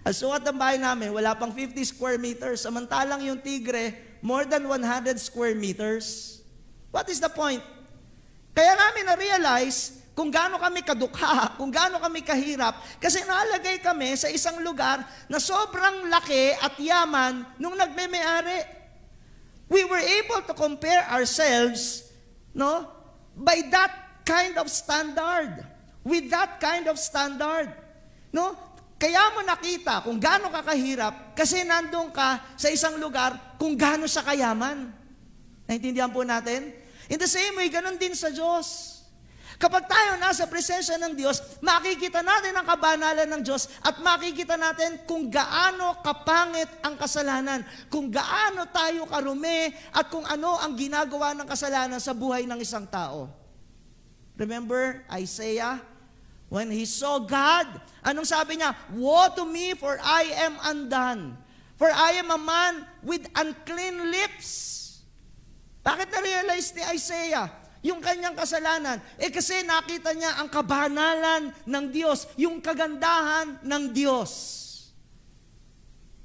[0.02, 2.62] Ang sukat ng bahay namin, wala pang 50 square meters.
[2.62, 6.38] Samantalang yung tigre, more than 100 square meters.
[6.90, 7.62] What is the point?
[8.56, 14.32] Kaya namin na-realize kung gaano kami kadukha, kung gaano kami kahirap, kasi nalagay kami sa
[14.32, 18.64] isang lugar na sobrang laki at yaman nung nagme-may-ari.
[19.68, 22.08] We were able to compare ourselves
[22.56, 22.88] no,
[23.36, 25.60] by that kind of standard.
[26.06, 27.68] With that kind of standard.
[28.32, 28.56] No?
[28.96, 34.08] Kaya mo nakita kung gaano ka kahirap kasi nandun ka sa isang lugar kung gaano
[34.08, 34.88] sa kayaman.
[35.68, 36.85] Naintindihan po natin?
[37.06, 38.96] In the same way, ganun din sa Diyos.
[39.56, 45.00] Kapag tayo nasa presensya ng Diyos, makikita natin ang kabanalan ng Diyos at makikita natin
[45.08, 51.48] kung gaano kapangit ang kasalanan, kung gaano tayo karumi at kung ano ang ginagawa ng
[51.48, 53.32] kasalanan sa buhay ng isang tao.
[54.36, 55.80] Remember Isaiah?
[56.52, 57.66] When he saw God,
[58.06, 58.76] anong sabi niya?
[58.94, 61.34] Woe to me for I am undone.
[61.80, 64.85] For I am a man with unclean lips.
[65.86, 67.46] Bakit na-realize ni Isaiah
[67.78, 68.98] yung kanyang kasalanan?
[69.22, 74.34] Eh kasi nakita niya ang kabanalan ng Diyos, yung kagandahan ng Diyos.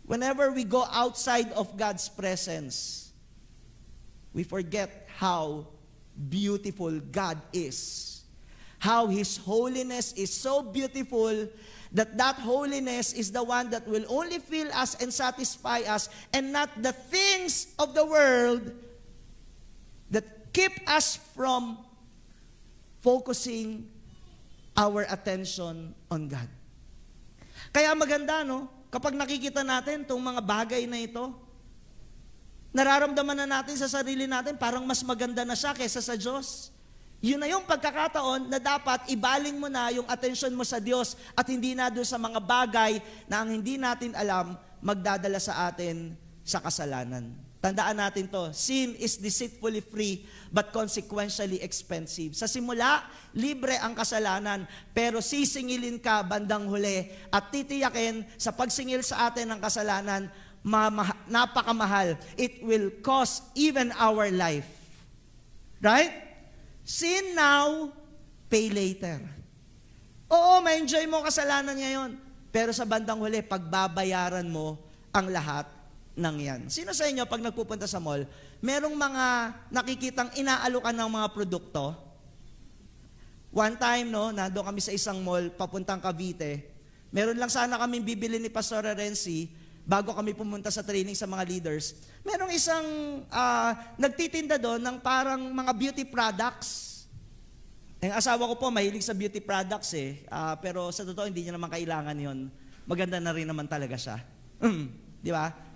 [0.10, 3.14] Whenever we go outside of God's presence,
[4.34, 5.70] we forget how
[6.18, 8.10] beautiful God is.
[8.82, 11.46] How His holiness is so beautiful
[11.94, 16.50] that that holiness is the one that will only fill us and satisfy us and
[16.50, 18.74] not the things of the world
[20.12, 21.80] that keep us from
[23.02, 23.88] focusing
[24.78, 26.48] our attention on God.
[27.72, 28.68] Kaya maganda, no?
[28.92, 31.32] Kapag nakikita natin itong mga bagay na ito,
[32.76, 36.72] nararamdaman na natin sa sarili natin, parang mas maganda na siya kaysa sa Diyos.
[37.22, 41.46] Yun na yung pagkakataon na dapat ibaling mo na yung atensyon mo sa Diyos at
[41.48, 42.98] hindi na doon sa mga bagay
[43.30, 47.30] na ang hindi natin alam magdadala sa atin sa kasalanan.
[47.62, 52.34] Tandaan natin to, sin is deceitfully free but consequentially expensive.
[52.34, 53.06] Sa simula,
[53.38, 54.66] libre ang kasalanan,
[54.98, 60.26] pero sisingilin ka bandang huli at titiyakin sa pagsingil sa atin ng kasalanan,
[60.66, 62.18] mamah- napakamahal.
[62.34, 64.66] It will cost even our life.
[65.78, 66.18] Right?
[66.82, 67.94] Sin now,
[68.50, 69.22] pay later.
[70.34, 72.18] Oo, ma-enjoy mo kasalanan ngayon.
[72.50, 74.82] Pero sa bandang huli, pagbabayaran mo
[75.14, 75.81] ang lahat
[76.16, 76.62] ng yan.
[76.68, 78.28] Sino sa inyo, pag nagpupunta sa mall,
[78.60, 79.26] merong mga
[79.72, 81.96] nakikitang inaalukan ng mga produkto?
[83.52, 86.72] One time, no, nando kami sa isang mall, papuntang Cavite.
[87.12, 89.52] Meron lang sana kami bibili ni Pastor Renzi
[89.84, 92.00] bago kami pumunta sa training sa mga leaders.
[92.24, 92.86] Merong isang
[93.28, 97.04] uh, nagtitinda doon ng parang mga beauty products.
[98.00, 100.24] Ang asawa ko po, mahilig sa beauty products eh.
[100.32, 102.48] Uh, pero sa totoo, hindi niya naman kailangan yon.
[102.88, 104.18] Maganda na rin naman talaga siya.
[105.26, 105.71] Di ba?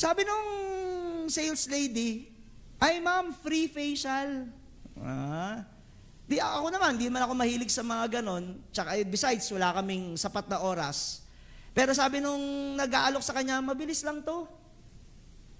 [0.00, 0.48] Sabi nung
[1.28, 2.32] sales lady,
[2.80, 4.48] ay ma'am, free facial.
[4.96, 5.60] Ah,
[6.24, 8.56] Di ako naman, di man ako mahilig sa mga ganon.
[8.72, 11.20] Tsaka eh, besides, wala kaming sapat na oras.
[11.76, 12.40] Pero sabi nung
[12.80, 14.48] nag-aalok sa kanya, mabilis lang to.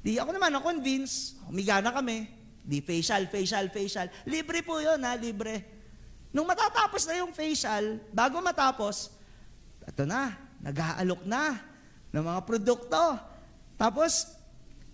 [0.01, 1.37] Di ako naman na-convince.
[1.45, 2.25] Humiga na kami.
[2.65, 4.09] Di facial, facial, facial.
[4.25, 5.69] Libre po yun ha, libre.
[6.33, 9.13] Nung matatapos na yung facial, bago matapos,
[9.85, 10.33] ito na,
[10.65, 11.61] nag-aalok na
[12.09, 13.30] ng mga produkto.
[13.81, 14.37] Tapos,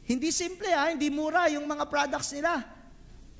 [0.07, 2.63] hindi simple ha, hindi mura yung mga products nila.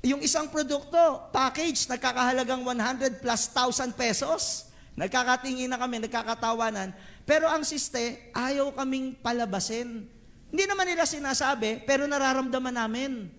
[0.03, 4.67] Yung isang produkto, package, nagkakahalagang 100 plus thousand pesos.
[4.99, 6.91] Nagkakatingin na kami, nagkakatawanan.
[7.23, 10.03] Pero ang siste, ayaw kaming palabasin.
[10.51, 13.31] Hindi naman nila sinasabi, pero nararamdaman namin.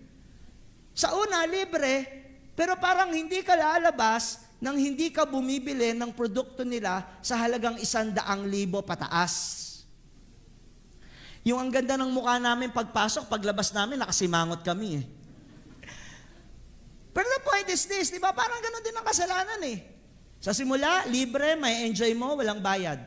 [0.97, 2.09] Sa una, libre,
[2.57, 8.49] pero parang hindi ka lalabas nang hindi ka bumibili ng produkto nila sa halagang isandaang
[8.49, 9.68] libo pataas.
[11.49, 15.05] Yung ang ganda ng mukha namin pagpasok, paglabas namin, nakasimangot kami eh.
[17.09, 18.29] Pero the point is this, di ba?
[18.29, 19.81] Parang ganun din ang kasalanan eh.
[20.37, 23.01] Sa simula, libre, may enjoy mo, walang bayad.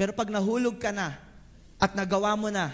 [0.00, 1.20] Pero pag nahulog ka na
[1.76, 2.72] at nagawa mo na,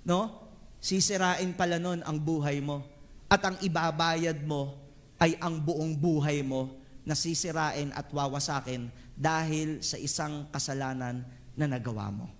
[0.00, 0.48] no?
[0.80, 2.88] Sisirain pala nun ang buhay mo.
[3.28, 4.80] At ang ibabayad mo
[5.20, 6.72] ay ang buong buhay mo
[7.04, 11.20] na sisirain at wawasakin dahil sa isang kasalanan
[11.52, 12.35] na nagawa mo.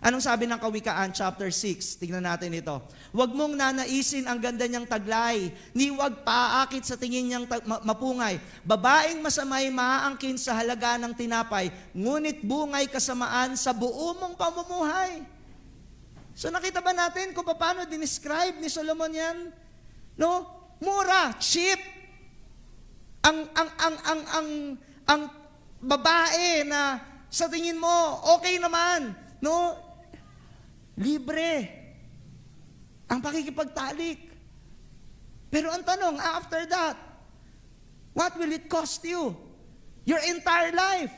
[0.00, 2.00] Anong sabi ng Kawikaan chapter 6?
[2.00, 2.72] Tingnan natin ito.
[3.12, 7.44] Huwag mong nanaisin ang ganda niyang taglay, ni huwag paakit sa tingin niyang
[7.84, 8.40] mapungay.
[8.64, 15.20] Babaeng masamay maaangkin sa halaga ng tinapay, ngunit bungay kasamaan sa buo mong pamumuhay.
[16.32, 19.52] So nakita ba natin kung paano dinescribe ni Solomon yan?
[20.16, 20.48] No?
[20.80, 21.76] Mura, cheap.
[23.20, 24.48] Ang ang ang ang ang
[25.04, 25.22] ang
[25.84, 29.12] babae na sa tingin mo okay naman,
[29.44, 29.89] no?
[31.00, 31.52] Libre.
[33.08, 34.30] Ang pakikipagtalik.
[35.50, 36.94] Pero ang tanong, after that,
[38.14, 39.34] what will it cost you?
[40.06, 41.10] Your entire life.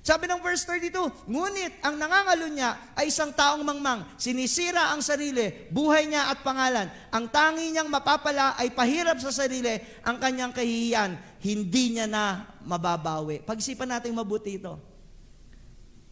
[0.00, 5.68] Sabi ng verse 32, ngunit ang nangangalo niya ay isang taong mangmang, sinisira ang sarili,
[5.68, 6.88] buhay niya at pangalan.
[7.12, 13.44] Ang tangi niyang mapapala ay pahirap sa sarili, ang kanyang kahihiyan, hindi niya na mababawi.
[13.44, 14.80] Pag-isipan natin mabuti ito.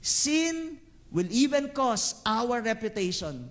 [0.04, 0.76] Sin
[1.08, 3.48] will even cost our reputation.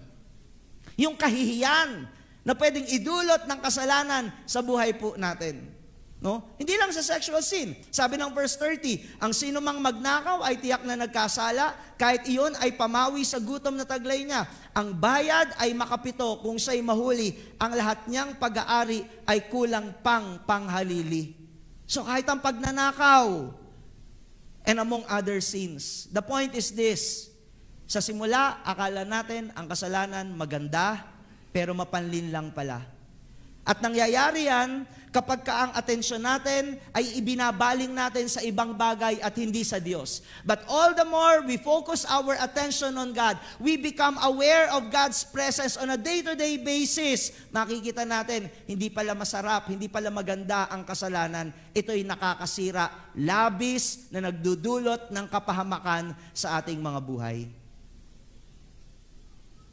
[0.98, 2.10] Yung kahihiyan
[2.42, 5.78] na pwedeng idulot ng kasalanan sa buhay po natin.
[6.18, 6.42] No?
[6.58, 7.78] Hindi lang sa sexual sin.
[7.94, 12.74] Sabi ng verse 30, ang sino mang magnakaw ay tiyak na nagkasala, kahit iyon ay
[12.74, 14.50] pamawi sa gutom na taglay niya.
[14.74, 17.38] Ang bayad ay makapito kung siya'y mahuli.
[17.62, 21.38] Ang lahat niyang pag-aari ay kulang pang panghalili.
[21.86, 23.54] So kahit ang pagnanakaw,
[24.68, 26.12] and among other sins.
[26.12, 27.32] The point is this,
[27.88, 31.08] sa simula, akala natin ang kasalanan maganda,
[31.56, 32.84] pero mapanlin lang pala.
[33.68, 39.36] At nangyayari yan kapag ka ang atensyon natin ay ibinabaling natin sa ibang bagay at
[39.36, 40.24] hindi sa Diyos.
[40.48, 45.24] But all the more we focus our attention on God, we become aware of God's
[45.28, 47.36] presence on a day-to-day basis.
[47.52, 51.52] Makikita natin, hindi pala masarap, hindi pala maganda ang kasalanan.
[51.76, 57.67] Ito'y nakakasira, labis na nagdudulot ng kapahamakan sa ating mga buhay.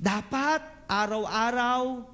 [0.05, 2.05] Dapat araw-araw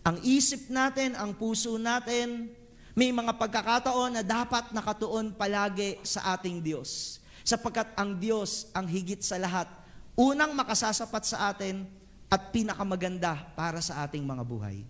[0.00, 2.48] ang isip natin, ang puso natin,
[2.96, 7.20] may mga pagkakataon na dapat nakatuon palagi sa ating Diyos.
[7.44, 9.68] Sapagkat ang Diyos ang higit sa lahat,
[10.16, 11.84] unang makasasapat sa atin
[12.32, 14.80] at pinakamaganda para sa ating mga buhay.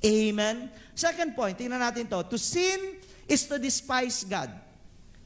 [0.00, 0.72] Amen?
[0.96, 2.24] Second point, tingnan natin to.
[2.24, 4.48] To sin is to despise God.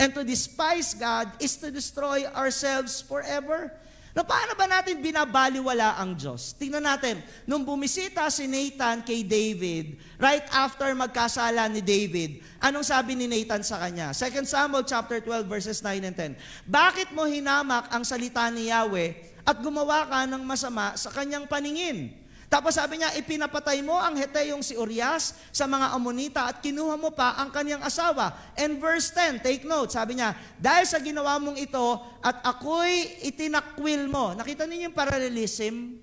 [0.02, 3.70] And to despise God is to destroy ourselves forever.
[4.12, 6.52] Na paano ba natin binabaliwala ang Diyos?
[6.60, 13.16] Tingnan natin, nung bumisita si Nathan kay David, right after magkasala ni David, anong sabi
[13.16, 14.12] ni Nathan sa kanya?
[14.12, 16.68] 2 Samuel chapter 12 verses 9 and 10.
[16.68, 19.16] Bakit mo hinamak ang salita ni Yahweh
[19.48, 22.21] at gumawa ka ng masama sa kanyang paningin?
[22.52, 27.08] Tapos sabi niya, ipinapatay mo ang Heteyong si Urias sa mga Amonita at kinuha mo
[27.08, 28.36] pa ang kanyang asawa.
[28.60, 31.80] And verse 10, take note, sabi niya, dahil sa ginawa mong ito
[32.20, 34.36] at ako'y itinakwil mo.
[34.36, 35.96] Nakita niyo yung parallelism?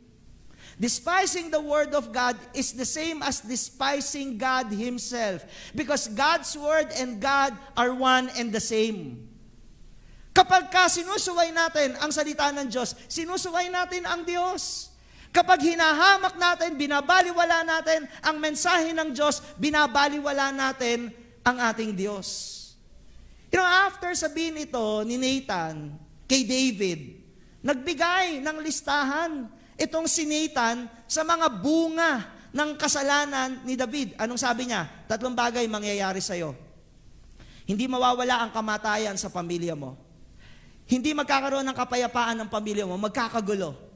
[0.74, 5.45] Despising the word of God is the same as despising God Himself.
[5.78, 9.22] Because God's word and God are one and the same.
[10.34, 14.89] Kapag ka sinusuway natin ang salita ng Diyos, sinusuway natin ang Diyos.
[15.30, 21.14] Kapag hinahamak natin, binabaliwala natin ang mensahe ng Diyos, binabaliwala natin
[21.46, 22.58] ang ating Diyos.
[23.50, 25.94] You know, after sabihin ito ni Nathan
[26.26, 27.18] kay David,
[27.62, 32.12] nagbigay ng listahan itong si Nathan sa mga bunga
[32.50, 34.18] ng kasalanan ni David.
[34.18, 34.86] Anong sabi niya?
[35.06, 36.54] Tatlong bagay mangyayari sa'yo.
[37.70, 39.94] Hindi mawawala ang kamatayan sa pamilya mo.
[40.90, 43.89] Hindi magkakaroon ng kapayapaan ng pamilya mo, magkakagulo.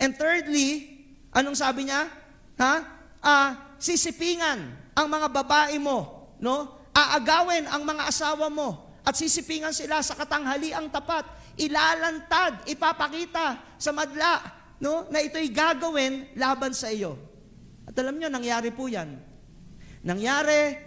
[0.00, 0.88] And thirdly,
[1.36, 2.08] anong sabi niya?
[2.56, 2.74] Ha?
[3.20, 6.88] Ah, sisipingan ang mga babae mo, no?
[6.96, 11.28] Aagawin ang mga asawa mo at sisipingan sila sa katanghaliang tapat.
[11.60, 14.40] Ilalantad, ipapakita sa madla,
[14.80, 15.04] no?
[15.12, 17.20] Na ito'y gagawin laban sa iyo.
[17.84, 19.20] At alam niyo, nangyari po 'yan.
[20.00, 20.80] Nangyari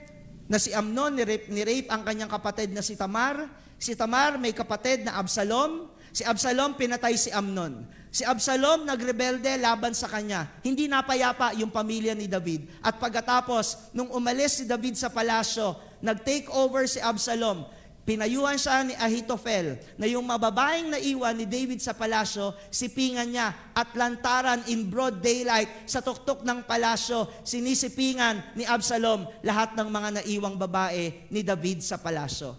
[0.50, 3.46] na si Amnon ni-rape, ni-rape ang kanyang kapatid na si Tamar.
[3.78, 5.90] Si Tamar may kapatid na Absalom.
[6.14, 7.86] Si Absalom pinatay si Amnon.
[8.14, 10.46] Si Absalom nagrebelde laban sa kanya.
[10.62, 12.70] Hindi napayapa yung pamilya ni David.
[12.86, 17.66] At pagkatapos, nung umalis si David sa palasyo, nag-take over si Absalom.
[18.06, 23.96] Pinayuhan siya ni Ahitophel na yung mababaeng naiwan ni David sa palasyo, sipingan niya at
[23.98, 30.60] lantaran in broad daylight sa tuktok ng palasyo, sinisipingan ni Absalom lahat ng mga naiwang
[30.60, 32.54] babae ni David sa palasyo.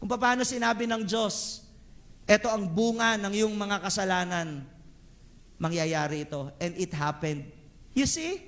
[0.00, 1.61] Kung paano sinabi ng Diyos,
[2.32, 4.64] ito ang bunga ng iyong mga kasalanan.
[5.60, 6.48] Mangyayari ito.
[6.56, 7.44] And it happened.
[7.92, 8.40] You see?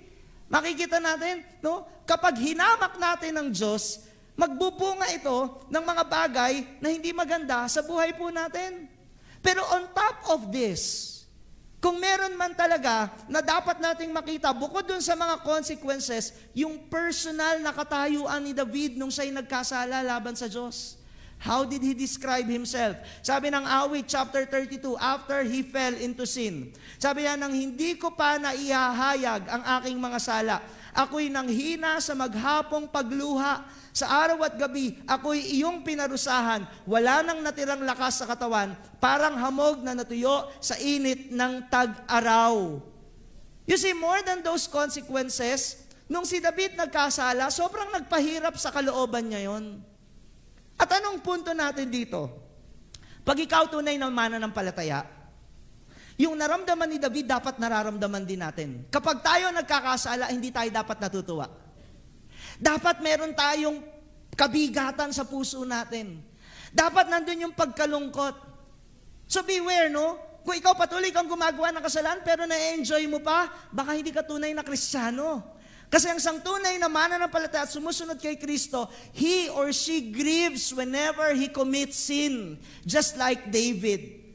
[0.48, 1.84] Makikita natin, no?
[2.08, 4.04] Kapag hinamak natin ng Diyos,
[4.36, 8.88] magbubunga ito ng mga bagay na hindi maganda sa buhay po natin.
[9.44, 11.12] Pero on top of this,
[11.84, 17.60] kung meron man talaga na dapat nating makita, bukod dun sa mga consequences, yung personal
[17.60, 20.96] na katayuan ni David nung siya'y nagkasala laban sa Diyos.
[21.44, 22.96] How did he describe himself?
[23.20, 26.72] Sabi ng awit chapter 32, after he fell into sin.
[26.96, 30.64] Sabi niya, nang hindi ko pa naihahayag ang aking mga sala,
[30.96, 33.60] ako'y nanghina sa maghapong pagluha.
[33.92, 36.64] Sa araw at gabi, ako'y iyong pinarusahan.
[36.88, 42.80] Wala nang natirang lakas sa katawan, parang hamog na natuyo sa init ng tag-araw.
[43.68, 45.76] You see, more than those consequences,
[46.08, 49.92] nung si David nagkasala, sobrang nagpahirap sa kalooban niya yon.
[50.84, 52.28] At anong punto natin dito?
[53.24, 55.00] Pag ikaw tunay na mananampalataya,
[56.20, 58.84] yung naramdaman ni David dapat nararamdaman din natin.
[58.92, 61.48] Kapag tayo nagkakasala, hindi tayo dapat natutuwa.
[62.60, 63.80] Dapat meron tayong
[64.36, 66.20] kabigatan sa puso natin.
[66.68, 68.36] Dapat nandun yung pagkalungkot.
[69.24, 70.20] So beware, no?
[70.44, 74.52] Kung ikaw patuloy kang gumagawa ng kasalanan pero na-enjoy mo pa, baka hindi ka tunay
[74.52, 75.53] na kristyano.
[75.94, 81.30] Kasi ang sang tunay na mananampalataya at sumusunod kay Kristo, he or she grieves whenever
[81.38, 84.26] he commits sin, just like David.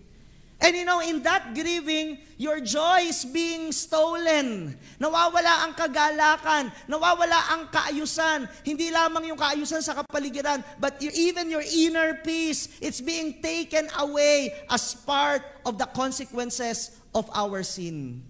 [0.64, 4.72] And you know, in that grieving, your joy is being stolen.
[5.04, 8.48] Nawawala ang kagalakan, nawawala ang kaayusan.
[8.64, 14.56] Hindi lamang yung kaayusan sa kapaligiran, but even your inner peace, it's being taken away
[14.72, 18.24] as part of the consequences of our sin.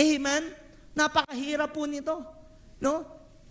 [0.00, 0.48] Amen?
[0.96, 2.22] Napakahirap po nito.
[2.78, 3.04] No?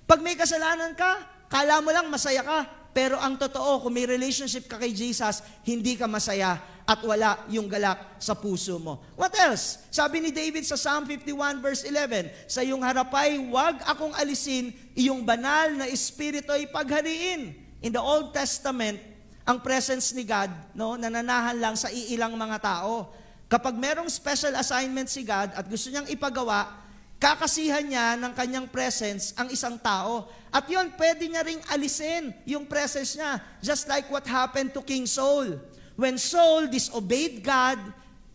[0.08, 1.20] Pag may kasalanan ka,
[1.52, 2.60] kala mo lang masaya ka.
[2.98, 6.58] Pero ang totoo, kung may relationship ka kay Jesus, hindi ka masaya
[6.88, 9.04] at wala yung galak sa puso mo.
[9.20, 9.86] What else?
[9.92, 15.28] Sabi ni David sa Psalm 51 verse 11, Sa iyong harapay, wag akong alisin, iyong
[15.28, 17.54] banal na espiritu ay paghariin.
[17.84, 18.98] In the Old Testament,
[19.44, 23.12] ang presence ni God, no, nananahan lang sa iilang mga tao.
[23.52, 26.87] Kapag merong special assignment si God at gusto niyang ipagawa,
[27.18, 30.30] kakasihan niya ng kanyang presence ang isang tao.
[30.54, 33.42] At yun, pwede niya ring alisin yung presence niya.
[33.62, 35.58] Just like what happened to King Saul.
[35.98, 37.82] When Saul disobeyed God,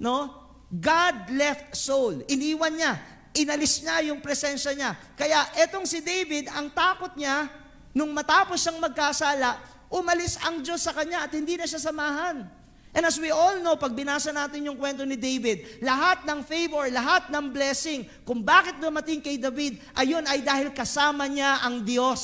[0.02, 0.30] no,
[0.68, 2.26] God left Saul.
[2.26, 2.94] Iniwan niya.
[3.32, 4.92] inalis niya yung presensya niya.
[5.16, 7.48] Kaya etong si David, ang takot niya,
[7.96, 9.56] nung matapos siyang magkasala,
[9.88, 12.44] umalis ang Diyos sa kanya at hindi na siya samahan.
[12.93, 16.84] And as we all know, pag binasa natin yung kwento ni David, lahat ng favor,
[16.93, 22.20] lahat ng blessing, kung bakit dumating kay David, ayun ay dahil kasama niya ang Diyos.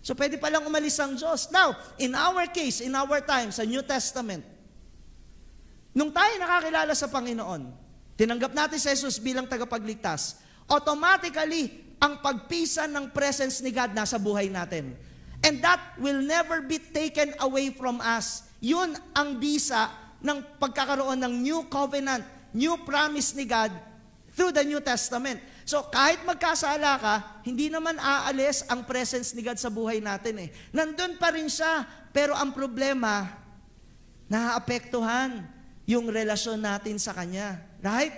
[0.00, 1.52] So pwede palang umalis ang Diyos.
[1.52, 4.40] Now, in our case, in our time, sa New Testament,
[5.92, 7.68] nung tayo nakakilala sa Panginoon,
[8.16, 10.40] tinanggap natin si Jesus bilang tagapagligtas,
[10.72, 14.96] automatically, ang pagpisan ng presence ni God nasa buhay natin.
[15.44, 18.45] And that will never be taken away from us.
[18.60, 22.24] Yun ang bisa ng pagkakaroon ng new covenant,
[22.56, 23.72] new promise ni God
[24.32, 25.40] through the New Testament.
[25.66, 30.48] So kahit magkasala ka, hindi naman aalis ang presence ni God sa buhay natin eh.
[30.70, 31.82] Nandun pa rin siya,
[32.12, 33.26] pero ang problema,
[34.30, 35.42] naapektuhan
[35.88, 37.60] yung relasyon natin sa Kanya.
[37.80, 38.14] Right?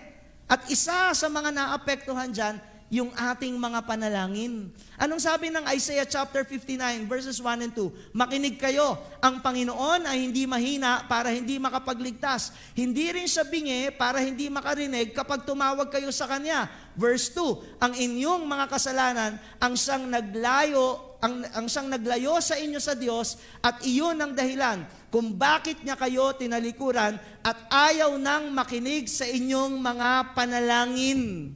[0.49, 2.57] At isa sa mga naapektuhan dyan,
[2.89, 4.72] yung ating mga panalangin.
[4.97, 8.16] Anong sabi ng Isaiah chapter 59 verses 1 and 2?
[8.16, 12.53] Makinig kayo, ang Panginoon ay hindi mahina para hindi makapagligtas.
[12.72, 16.66] Hindi rin siya bingi para hindi makarinig kapag tumawag kayo sa Kanya.
[16.97, 22.78] Verse 2, ang inyong mga kasalanan ang siyang naglayo ang, ang siyang naglayo sa inyo
[22.78, 29.11] sa Diyos at iyon ang dahilan kung bakit niya kayo tinalikuran at ayaw nang makinig
[29.11, 31.55] sa inyong mga panalangin.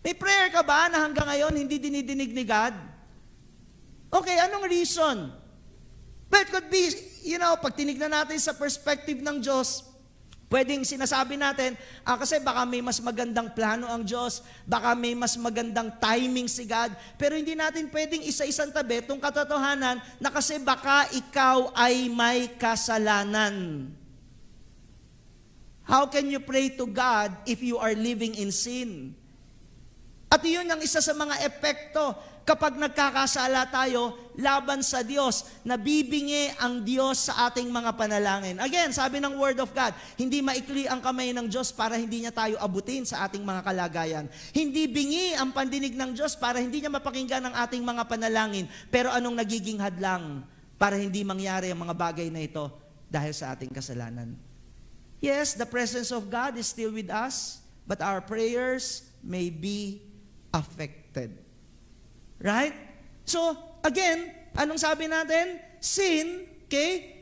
[0.00, 2.72] May prayer ka ba na hanggang ngayon hindi dinidinig ni God?
[4.10, 5.28] Okay, anong reason?
[6.32, 6.88] But could be,
[7.26, 9.84] you know, pag tinignan natin sa perspective ng Diyos,
[10.50, 15.38] pwedeng sinasabi natin, ah, kasi baka may mas magandang plano ang Diyos, baka may mas
[15.38, 16.90] magandang timing si God,
[17.20, 23.86] pero hindi natin pwedeng isa-isang tabi itong katotohanan na kasi baka ikaw ay may kasalanan.
[25.86, 29.18] How can you pray to God if you are living in sin?
[30.30, 32.14] At iyon ang isa sa mga epekto
[32.46, 38.62] kapag nagkakasala tayo laban sa Diyos, nabibingi ang Diyos sa ating mga panalangin.
[38.62, 42.30] Again, sabi ng Word of God, hindi maikli ang kamay ng Diyos para hindi niya
[42.30, 44.30] tayo abutin sa ating mga kalagayan.
[44.54, 48.70] Hindi bingi ang pandinig ng Diyos para hindi niya mapakinggan ang ating mga panalangin.
[48.86, 50.46] Pero anong nagiging hadlang
[50.78, 52.70] para hindi mangyari ang mga bagay na ito
[53.10, 54.38] dahil sa ating kasalanan?
[55.18, 60.09] Yes, the presence of God is still with us, but our prayers may be
[60.50, 61.34] affected.
[62.40, 62.74] Right?
[63.26, 65.60] So, again, anong sabi natin?
[65.80, 67.20] Sin, okay?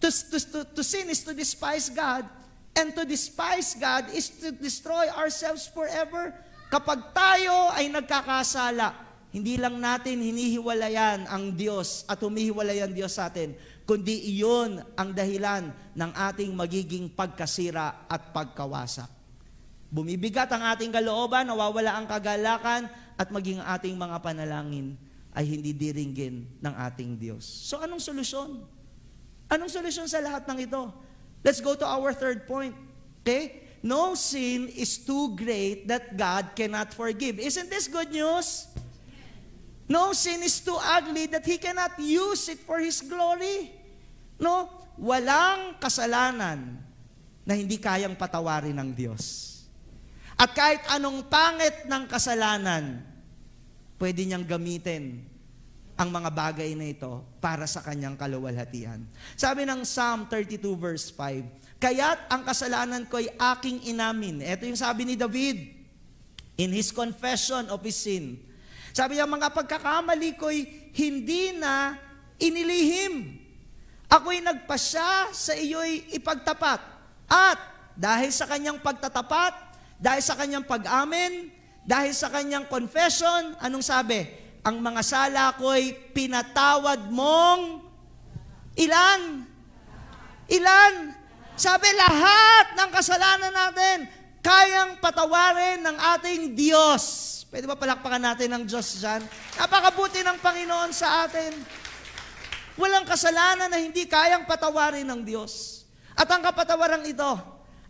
[0.00, 2.28] To, to, to, to sin is to despise God,
[2.74, 6.34] and to despise God is to destroy ourselves forever.
[6.68, 8.90] Kapag tayo ay nagkakasala,
[9.30, 13.54] hindi lang natin hinihiwalayan ang Diyos at humihiwalay ang Diyos sa atin,
[13.86, 19.13] kundi iyon ang dahilan ng ating magiging pagkasira at pagkawasak.
[19.94, 24.98] Bumibigat ang ating kalooban, nawawala ang kagalakan, at maging ating mga panalangin
[25.30, 27.46] ay hindi diringgin ng ating Diyos.
[27.46, 28.58] So anong solusyon?
[29.46, 30.90] Anong solusyon sa lahat ng ito?
[31.46, 32.74] Let's go to our third point.
[33.22, 33.62] Okay?
[33.86, 37.38] No sin is too great that God cannot forgive.
[37.38, 38.66] Isn't this good news?
[39.86, 43.70] No sin is too ugly that He cannot use it for His glory.
[44.42, 44.66] No?
[44.98, 46.82] Walang kasalanan
[47.46, 49.53] na hindi kayang patawarin ng Diyos.
[50.34, 53.02] At kahit anong pangit ng kasalanan,
[53.98, 55.22] pwede niyang gamitin
[55.94, 59.06] ang mga bagay na ito para sa kanyang kaluwalhatian.
[59.38, 64.42] Sabi ng Psalm 32 verse 5, Kaya't ang kasalanan ko ay aking inamin.
[64.42, 65.70] Ito yung sabi ni David
[66.58, 68.40] in his confession of his sin.
[68.94, 71.98] Sabi niya, mga pagkakamali ko'y hindi na
[72.38, 73.42] inilihim.
[74.06, 76.78] Ako'y nagpasya sa iyo'y ipagtapat.
[77.26, 77.58] At
[77.98, 81.50] dahil sa kanyang pagtatapat, dahil sa kanyang pag-amin,
[81.84, 84.24] dahil sa kanyang confession, anong sabi?
[84.64, 87.84] Ang mga sala ko'y pinatawad mong
[88.80, 89.44] ilan?
[90.48, 90.92] Ilan?
[91.54, 93.98] Sabi lahat ng kasalanan natin,
[94.44, 97.32] kayang patawarin ng ating Diyos.
[97.48, 99.24] Pwede ba palakpakan natin ng Diyos dyan?
[99.56, 101.54] Napakabuti ng Panginoon sa atin.
[102.74, 105.84] Walang kasalanan na hindi kayang patawarin ng Diyos.
[106.18, 107.32] At ang kapatawaran ito,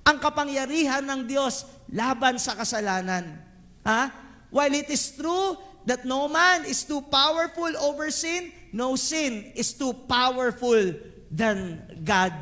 [0.05, 3.41] ang kapangyarihan ng Diyos laban sa kasalanan.
[3.85, 4.12] Ha?
[4.49, 9.74] While it is true that no man is too powerful over sin, no sin is
[9.76, 10.95] too powerful
[11.30, 12.32] than God.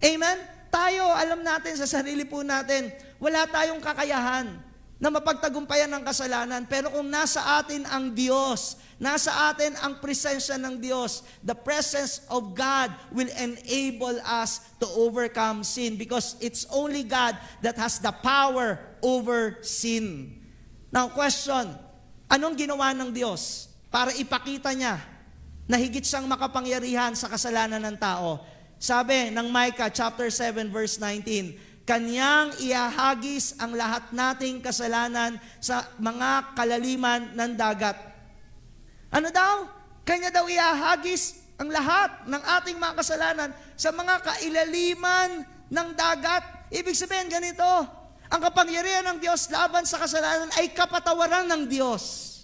[0.00, 0.38] Amen?
[0.68, 4.65] Tayo, alam natin sa sarili po natin, wala tayong kakayahan
[4.96, 6.64] na mapagtagumpayan ng kasalanan.
[6.64, 12.56] Pero kung nasa atin ang Diyos, nasa atin ang presensya ng Diyos, the presence of
[12.56, 18.80] God will enable us to overcome sin because it's only God that has the power
[19.04, 20.32] over sin.
[20.88, 21.76] Now question,
[22.32, 24.96] anong ginawa ng Diyos para ipakita niya
[25.68, 28.40] na higit siyang makapangyarihan sa kasalanan ng tao?
[28.80, 36.58] Sabi ng Micah chapter 7 verse 19, Kanyang iahagis ang lahat nating kasalanan sa mga
[36.58, 37.94] kalaliman ng dagat.
[39.14, 39.70] Ano daw?
[40.02, 46.42] Kanya daw iahagis ang lahat ng ating mga kasalanan sa mga kailaliman ng dagat.
[46.74, 47.70] Ibig sabihin ganito,
[48.26, 52.34] ang kapangyarihan ng Diyos laban sa kasalanan ay kapatawaran ng Diyos.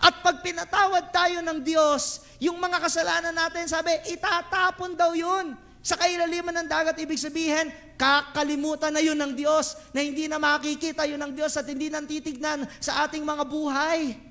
[0.00, 5.96] At pag pinatawad tayo ng Diyos, yung mga kasalanan natin, sabi, itatapon daw yun sa
[5.96, 6.96] kailaliman ng dagat.
[6.98, 11.66] Ibig sabihin, kakalimutan na yun ng Diyos, na hindi na makikita yun ng Diyos at
[11.66, 14.28] hindi nang titignan sa ating mga buhay.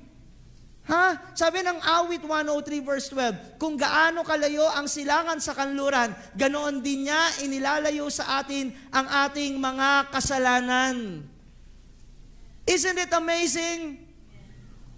[0.88, 1.36] Ha?
[1.36, 7.12] Sabi ng awit 103 verse 12, kung gaano kalayo ang silangan sa kanluran, ganoon din
[7.12, 11.28] niya inilalayo sa atin ang ating mga kasalanan.
[12.64, 14.00] Isn't it amazing?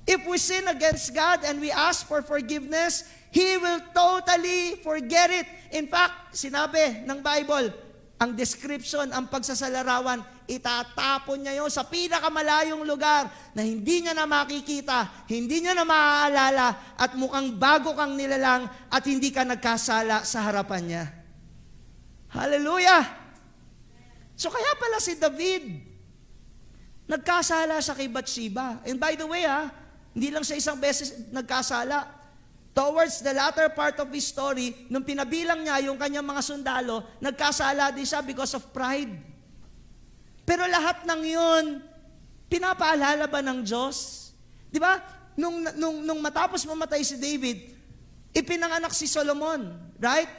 [0.06, 5.48] If we sin against God and we ask for forgiveness, He will totally forget it.
[5.74, 7.70] In fact, sinabi ng Bible,
[8.20, 10.20] ang description, ang pagsasalarawan,
[10.50, 17.00] itatapon niya yun sa pinakamalayong lugar na hindi niya na makikita, hindi niya na maaalala,
[17.00, 21.06] at mukhang bago kang nilalang at hindi ka nagkasala sa harapan niya.
[22.34, 23.08] Hallelujah!
[24.36, 25.64] So kaya pala si David,
[27.08, 28.84] nagkasala siya kay Bathsheba.
[28.84, 29.72] And by the way, ha,
[30.12, 32.19] hindi lang siya isang beses nagkasala.
[32.80, 37.92] Towards the latter part of his story, nung pinabilang niya yung kanyang mga sundalo, nagkasala
[37.92, 39.12] din siya because of pride.
[40.48, 41.84] Pero lahat ng yun,
[42.48, 44.32] pinapaalala ba ng Diyos?
[44.72, 44.96] Di ba?
[45.36, 47.76] Nung, nung, nung matapos mamatay si David,
[48.32, 50.32] ipinanganak si Solomon, right?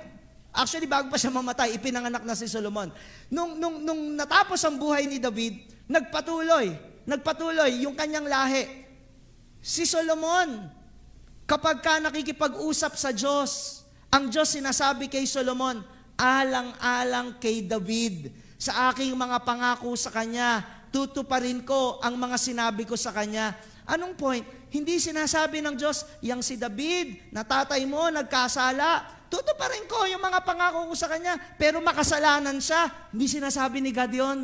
[0.49, 2.89] Actually, bago pa siya mamatay, ipinanganak na si Solomon.
[3.29, 6.73] Nung, nung, nung natapos ang buhay ni David, nagpatuloy,
[7.05, 8.65] nagpatuloy yung kanyang lahi.
[9.61, 10.80] Si Solomon,
[11.51, 15.83] kapag ka nakikipag-usap sa Diyos, ang Diyos sinasabi kay Solomon,
[16.15, 20.63] alang-alang kay David, sa aking mga pangako sa Kanya,
[20.95, 23.59] tutuparin ko ang mga sinabi ko sa Kanya.
[23.83, 24.47] Anong point?
[24.71, 30.47] Hindi sinasabi ng Diyos, yang si David, na tatay mo, nagkasala, tutuparin ko yung mga
[30.47, 33.11] pangako ko sa Kanya, pero makasalanan siya.
[33.11, 34.39] Hindi sinasabi ni God yun.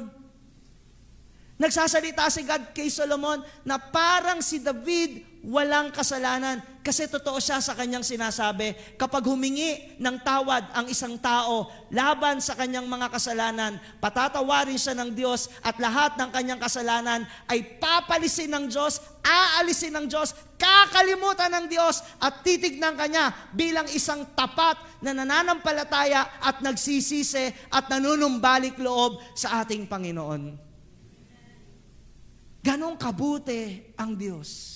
[1.57, 7.79] Nagsasalita si God kay Solomon na parang si David walang kasalanan kasi totoo siya sa
[7.79, 8.75] kanyang sinasabi.
[8.99, 15.15] Kapag humingi ng tawad ang isang tao laban sa kanyang mga kasalanan, patatawarin siya ng
[15.15, 21.67] Diyos at lahat ng kanyang kasalanan ay papalisin ng Diyos, aalisin ng Diyos, kakalimutan ng
[21.71, 29.63] Diyos at titignan kanya bilang isang tapat na nananampalataya at nagsisisi at nanunumbalik loob sa
[29.63, 30.59] ating Panginoon.
[32.67, 34.76] Ganon kabuti ang Diyos.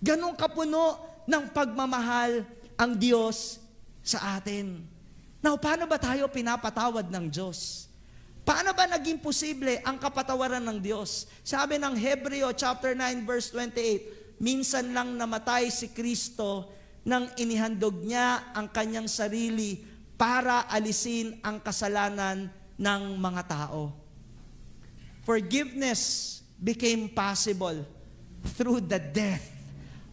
[0.00, 2.44] Ganon kapuno ng pagmamahal
[2.76, 3.58] ang Diyos
[4.04, 4.84] sa atin.
[5.40, 7.88] Now, paano ba tayo pinapatawad ng Diyos?
[8.46, 11.26] Paano ba naging posible ang kapatawaran ng Diyos?
[11.42, 16.70] Sabi ng Hebreo chapter 9 verse 28, minsan lang namatay si Kristo
[17.02, 19.82] nang inihandog niya ang kanyang sarili
[20.14, 22.46] para alisin ang kasalanan
[22.78, 23.90] ng mga tao.
[25.26, 27.82] Forgiveness became possible
[28.54, 29.55] through the death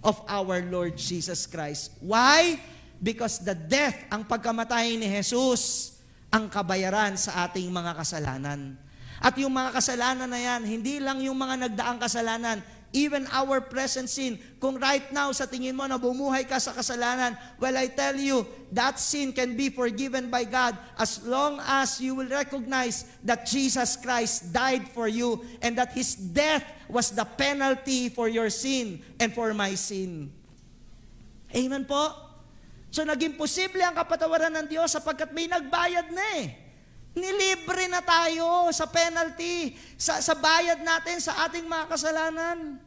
[0.03, 1.95] of our Lord Jesus Christ.
[2.03, 2.59] Why?
[2.99, 5.95] Because the death, ang pagkamatay ni Jesus,
[6.27, 8.75] ang kabayaran sa ating mga kasalanan.
[9.23, 12.59] At yung mga kasalanan na yan, hindi lang yung mga nagdaang kasalanan,
[12.93, 14.37] even our present sin.
[14.61, 18.45] Kung right now sa tingin mo na bumuhay ka sa kasalanan, well, I tell you,
[18.73, 23.97] that sin can be forgiven by God as long as you will recognize that Jesus
[23.97, 29.33] Christ died for you and that His death was the penalty for your sin and
[29.33, 30.29] for my sin.
[31.53, 32.13] Amen po?
[32.93, 36.45] So naging posible ang kapatawaran ng Diyos sapagkat may nagbayad na eh.
[37.13, 42.81] Nilibre na tayo sa penalty, sa, sa bayad natin sa ating mga kasalanan.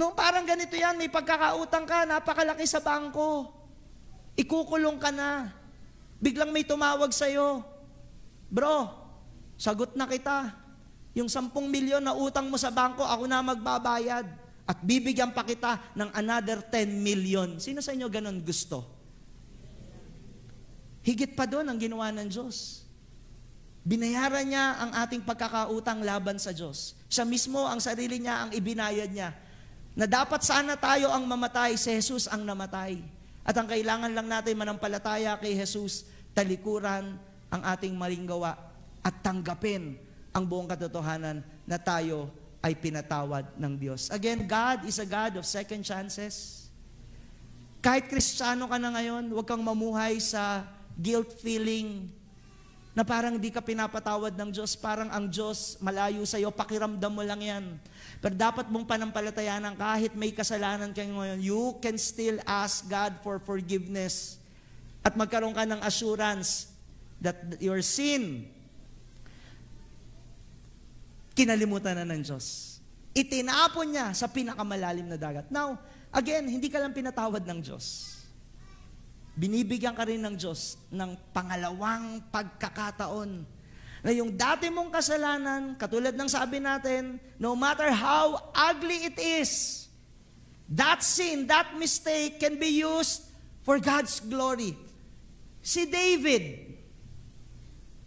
[0.00, 3.52] Nung parang ganito yan, may pagkakautang ka, napakalaki sa bangko.
[4.32, 5.52] Ikukulong ka na.
[6.16, 7.60] Biglang may tumawag sa'yo.
[8.48, 8.88] Bro,
[9.60, 10.56] sagot na kita.
[11.12, 14.24] Yung sampung milyon na utang mo sa bangko, ako na magbabayad.
[14.64, 17.60] At bibigyan pa kita ng another 10 million.
[17.60, 18.88] Sino sa inyo ganon gusto?
[21.04, 22.85] Higit pa doon ang ginawa ng Diyos.
[23.86, 26.98] Binayaran niya ang ating pagkakautang laban sa Diyos.
[27.06, 29.30] Siya mismo, ang sarili niya, ang ibinayad niya.
[29.94, 32.98] Na dapat sana tayo ang mamatay, si Jesus ang namatay.
[33.46, 36.02] At ang kailangan lang natin manampalataya kay Jesus,
[36.34, 37.14] talikuran
[37.46, 38.58] ang ating maling gawa
[39.06, 39.94] at tanggapin
[40.34, 42.26] ang buong katotohanan na tayo
[42.66, 44.10] ay pinatawad ng Diyos.
[44.10, 46.66] Again, God is a God of second chances.
[47.78, 50.66] Kahit kristyano ka na ngayon, huwag kang mamuhay sa
[50.98, 52.10] guilt feeling
[52.96, 57.20] na parang di ka pinapatawad ng Diyos, parang ang Diyos malayo sa iyo, pakiramdam mo
[57.20, 57.64] lang yan.
[58.24, 63.36] Pero dapat mong panampalatayanan kahit may kasalanan kayo ngayon, you can still ask God for
[63.36, 64.40] forgiveness
[65.04, 66.72] at magkaroon ka ng assurance
[67.20, 68.48] that your sin
[71.36, 72.80] kinalimutan na ng Diyos.
[73.12, 75.52] Itinapon niya sa pinakamalalim na dagat.
[75.52, 75.76] Now,
[76.08, 78.15] again, hindi ka lang pinatawad ng Diyos
[79.36, 83.44] binibigyan ka rin ng Diyos ng pangalawang pagkakataon
[84.00, 89.84] na yung dati mong kasalanan, katulad ng sabi natin, no matter how ugly it is,
[90.70, 93.26] that sin, that mistake can be used
[93.66, 94.78] for God's glory.
[95.58, 96.78] Si David,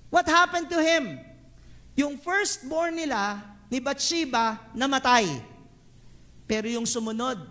[0.08, 1.20] what happened to him?
[2.00, 5.28] Yung firstborn nila, ni Bathsheba, namatay.
[6.48, 7.44] Pero yung sumunod,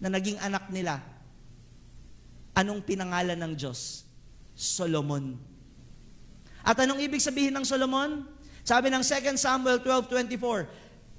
[0.00, 1.04] na naging anak nila,
[2.60, 4.04] Anong pinangalan ng Diyos?
[4.52, 5.40] Solomon.
[6.60, 8.28] At anong ibig sabihin ng Solomon?
[8.60, 10.68] Sabi ng 2 Samuel 12:24,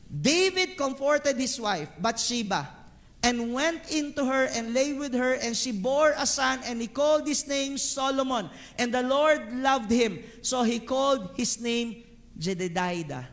[0.06, 2.70] David comforted his wife, Bathsheba,
[3.26, 6.86] and went into her and lay with her, and she bore a son, and he
[6.86, 8.46] called his name Solomon.
[8.78, 12.06] And the Lord loved him, so he called his name
[12.38, 13.26] Jedidiah.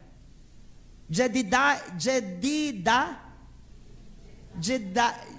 [1.13, 3.21] Jedidiah, Jedidiah,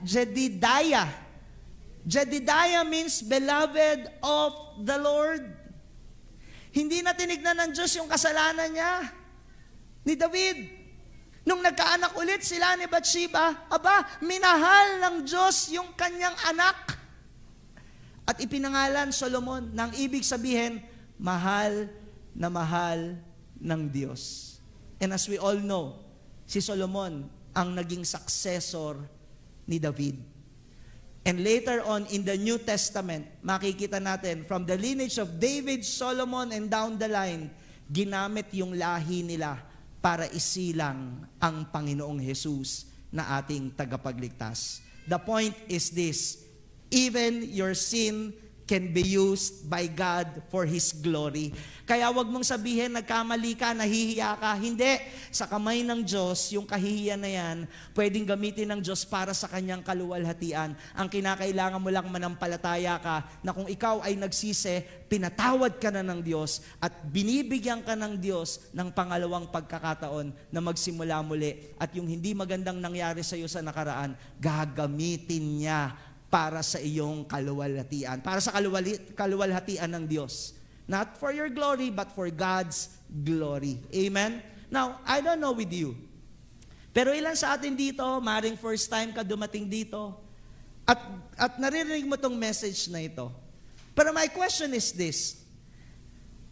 [0.05, 1.09] Jedidiah
[2.07, 4.51] Jedidiah means beloved of
[4.83, 5.43] the Lord.
[6.69, 8.93] Hindi na tinignan ng Diyos yung kasalanan niya
[10.05, 10.57] ni David.
[11.43, 16.77] Nung nagkaanak ulit sila ni Bathsheba, aba, minahal ng Diyos yung kanyang anak.
[18.29, 20.77] At ipinangalan Solomon nang ibig sabihin,
[21.17, 21.89] mahal
[22.37, 23.17] na mahal
[23.57, 24.55] ng Diyos.
[25.01, 25.97] And as we all know,
[26.45, 27.25] si Solomon
[27.57, 29.01] ang naging successor
[29.65, 30.21] ni David.
[31.27, 36.55] And later on in the New Testament, makikita natin from the lineage of David, Solomon,
[36.55, 37.51] and down the line,
[37.91, 39.59] ginamit yung lahi nila
[39.99, 44.79] para isilang ang Panginoong Jesus na ating tagapagligtas.
[45.09, 46.45] The point is this,
[46.87, 48.31] even your sin
[48.69, 51.49] can be used by God for His glory.
[51.89, 54.53] Kaya wag mong sabihin, nagkamali ka, nahihiya ka.
[54.53, 55.01] Hindi.
[55.33, 57.57] Sa kamay ng Diyos, yung kahihiyan na yan,
[57.97, 60.77] pwedeng gamitin ng Diyos para sa kanyang kaluwalhatian.
[60.93, 66.21] Ang kinakailangan mo lang manampalataya ka na kung ikaw ay nagsisi, pinatawad ka na ng
[66.21, 71.73] Diyos at binibigyan ka ng Diyos ng pangalawang pagkakataon na magsimula muli.
[71.81, 75.97] At yung hindi magandang nangyari sa iyo sa nakaraan, gagamitin niya
[76.29, 80.53] para sa iyong kaluwalhatian, para sa kaluwali, kaluwalhatian ng Diyos.
[80.85, 83.77] Not for your glory, but for God's glory.
[83.93, 84.41] Amen?
[84.69, 85.97] Now, I don't know with you,
[86.93, 90.17] pero ilan sa atin dito, maring first time ka dumating dito,
[90.85, 91.01] at,
[91.37, 93.29] at naririnig mo tong message na ito.
[93.93, 95.37] Pero my question is this,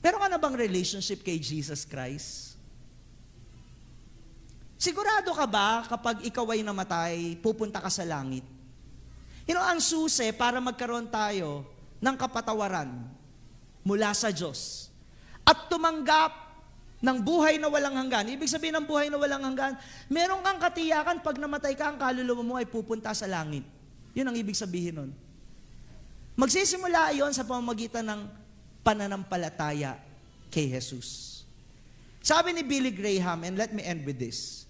[0.01, 2.57] pero ka na bang relationship kay Jesus Christ?
[4.77, 8.45] Sigurado ka ba kapag ikaw ay namatay, pupunta ka sa langit?
[9.47, 11.63] You know, ang susi para magkaroon tayo
[12.03, 12.91] ng kapatawaran
[13.81, 14.91] mula sa Diyos
[15.47, 16.47] at tumanggap
[16.99, 18.27] ng buhay na walang hanggan.
[18.27, 19.79] Ibig sabihin ng buhay na walang hanggan,
[20.11, 23.63] meron kang katiyakan pag namatay ka, ang kaluluwa mo ay pupunta sa langit.
[24.11, 25.11] Yun ang ibig sabihin nun.
[26.35, 28.21] Magsisimula yon sa pamamagitan ng
[28.83, 29.95] pananampalataya
[30.51, 31.41] kay Jesus.
[32.19, 34.67] Sabi ni Billy Graham, and let me end with this.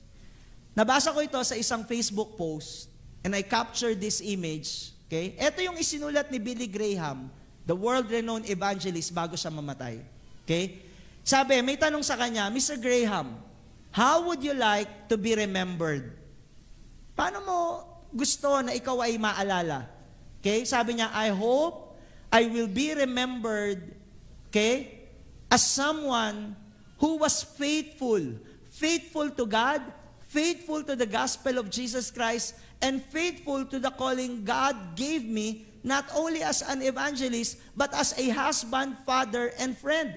[0.78, 2.94] Nabasa ko ito sa isang Facebook post
[3.26, 4.94] And I captured this image.
[5.08, 5.34] Okay?
[5.40, 7.32] Ito yung isinulat ni Billy Graham,
[7.64, 10.04] the world-renowned evangelist bago siya mamatay.
[10.44, 10.84] Okay?
[11.24, 12.80] Sabi, may tanong sa kanya, Mr.
[12.80, 13.36] Graham,
[13.92, 16.16] how would you like to be remembered?
[17.18, 17.60] Paano mo
[18.14, 19.88] gusto na ikaw ay maalala?
[20.40, 20.64] Okay?
[20.64, 21.88] Sabi niya, I hope
[22.32, 23.96] I will be remembered,
[24.52, 25.08] okay,
[25.48, 26.56] as someone
[27.00, 28.20] who was faithful,
[28.68, 29.80] faithful to God,
[30.38, 32.54] faithful to the gospel of Jesus Christ,
[32.86, 38.14] and faithful to the calling God gave me, not only as an evangelist, but as
[38.22, 40.14] a husband, father, and friend.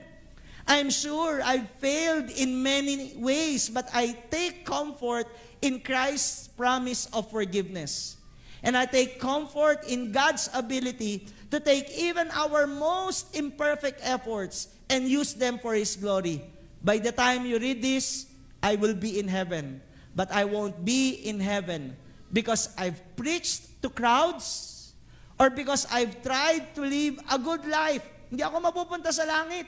[0.68, 5.24] I'm sure I've failed in many ways, but I take comfort
[5.62, 8.20] in Christ's promise of forgiveness.
[8.62, 15.08] And I take comfort in God's ability to take even our most imperfect efforts and
[15.08, 16.44] use them for His glory.
[16.84, 18.28] By the time you read this,
[18.62, 19.80] I will be in heaven.
[20.14, 21.94] But I won't be in heaven
[22.30, 24.90] because I've preached to crowds
[25.38, 28.02] or because I've tried to live a good life.
[28.28, 29.66] Hindi ako mapupunta sa langit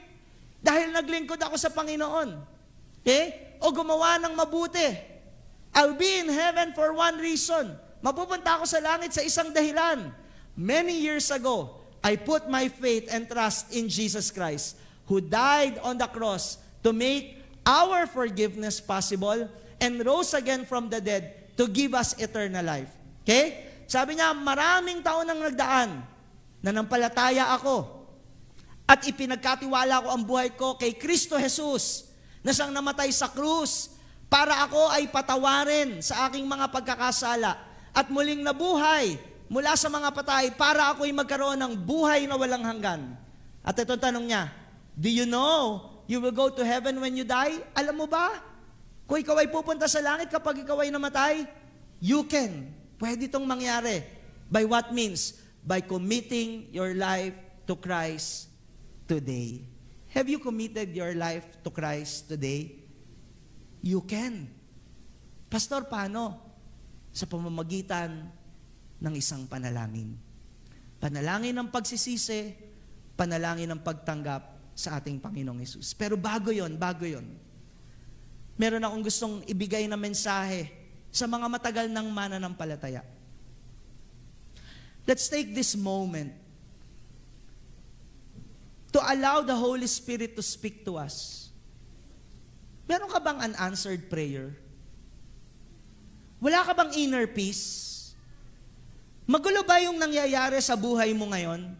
[0.62, 2.38] dahil naglingkod ako sa Panginoon.
[3.03, 3.57] Okay?
[3.62, 5.11] O gumawa ng mabuti.
[5.72, 10.11] I'll be in heaven for one reason Mapupunta ako sa langit sa isang dahilan.
[10.59, 14.74] Many years ago, I put my faith and trust in Jesus Christ,
[15.07, 19.47] who died on the cross to make our forgiveness possible
[19.83, 22.95] and rose again from the dead to give us eternal life.
[23.26, 23.68] Okay?
[23.91, 25.91] Sabi niya, maraming taon nang nagdaan
[26.62, 28.07] na nampalataya ako
[28.87, 32.09] at ipinagkatiwala ko ang buhay ko kay Kristo Jesus
[32.47, 33.99] na siyang namatay sa krus
[34.30, 37.59] para ako ay patawarin sa aking mga pagkakasala
[37.93, 39.18] at muling nabuhay
[39.53, 43.12] mula sa mga patay para ako'y magkaroon ng buhay na walang hanggan.
[43.61, 44.49] At ito tanong niya,
[44.97, 47.61] Do you know you will go to heaven when you die?
[47.76, 48.51] Alam mo ba?
[49.13, 51.45] Kung ikaw ay pupunta sa langit kapag ikaw ay namatay,
[52.01, 52.73] you can.
[52.97, 54.01] Pwede itong mangyari.
[54.49, 55.37] By what means?
[55.61, 57.37] By committing your life
[57.69, 58.49] to Christ
[59.05, 59.69] today.
[60.17, 62.81] Have you committed your life to Christ today?
[63.85, 64.49] You can.
[65.53, 66.53] Pastor, paano?
[67.13, 68.25] sa pamamagitan
[68.99, 70.17] ng isang panalangin.
[70.97, 72.57] Panalangin ng pagsisisi,
[73.13, 75.93] panalangin ng pagtanggap sa ating Panginoong Yesus.
[75.93, 77.29] Pero bago yon, bago yon,
[78.57, 80.68] meron akong gustong ibigay na mensahe
[81.12, 83.05] sa mga matagal ng mananampalataya.
[85.05, 86.32] Let's take this moment
[88.94, 91.48] to allow the Holy Spirit to speak to us.
[92.86, 94.55] Meron ka bang unanswered prayer?
[96.42, 97.90] Wala ka bang inner peace?
[99.24, 101.72] Magulo ba yung nangyayari sa buhay mo ngayon?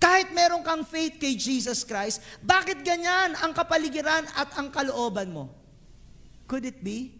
[0.00, 5.59] Kahit meron kang faith kay Jesus Christ, bakit ganyan ang kapaligiran at ang kalooban mo?
[6.50, 7.14] Could it be?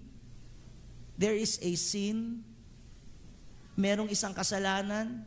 [1.14, 2.42] There is a sin,
[3.78, 5.22] merong isang kasalanan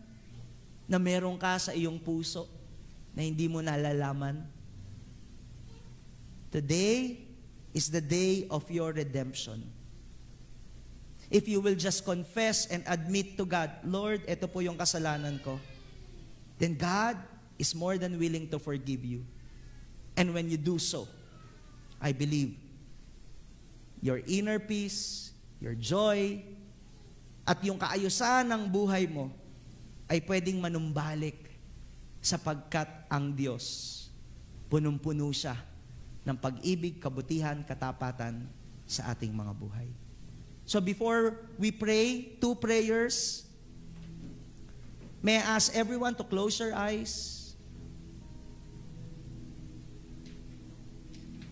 [0.84, 2.52] na meron ka sa iyong puso
[3.16, 4.44] na hindi mo nalalaman.
[6.52, 7.24] Today
[7.72, 9.64] is the day of your redemption
[11.34, 15.58] if you will just confess and admit to God, Lord, ito po yung kasalanan ko,
[16.62, 17.18] then God
[17.58, 19.26] is more than willing to forgive you.
[20.14, 21.10] And when you do so,
[21.98, 22.54] I believe
[24.04, 25.32] your inner peace,
[25.64, 26.44] your joy,
[27.48, 29.32] at yung kaayusan ng buhay mo
[30.12, 31.56] ay pwedeng manumbalik
[32.20, 33.92] sapagkat ang Diyos
[34.68, 35.56] punong-puno siya
[36.28, 38.44] ng pag-ibig, kabutihan, katapatan
[38.84, 39.88] sa ating mga buhay.
[40.68, 43.48] So before we pray, two prayers.
[45.24, 47.40] May I ask everyone to close your eyes?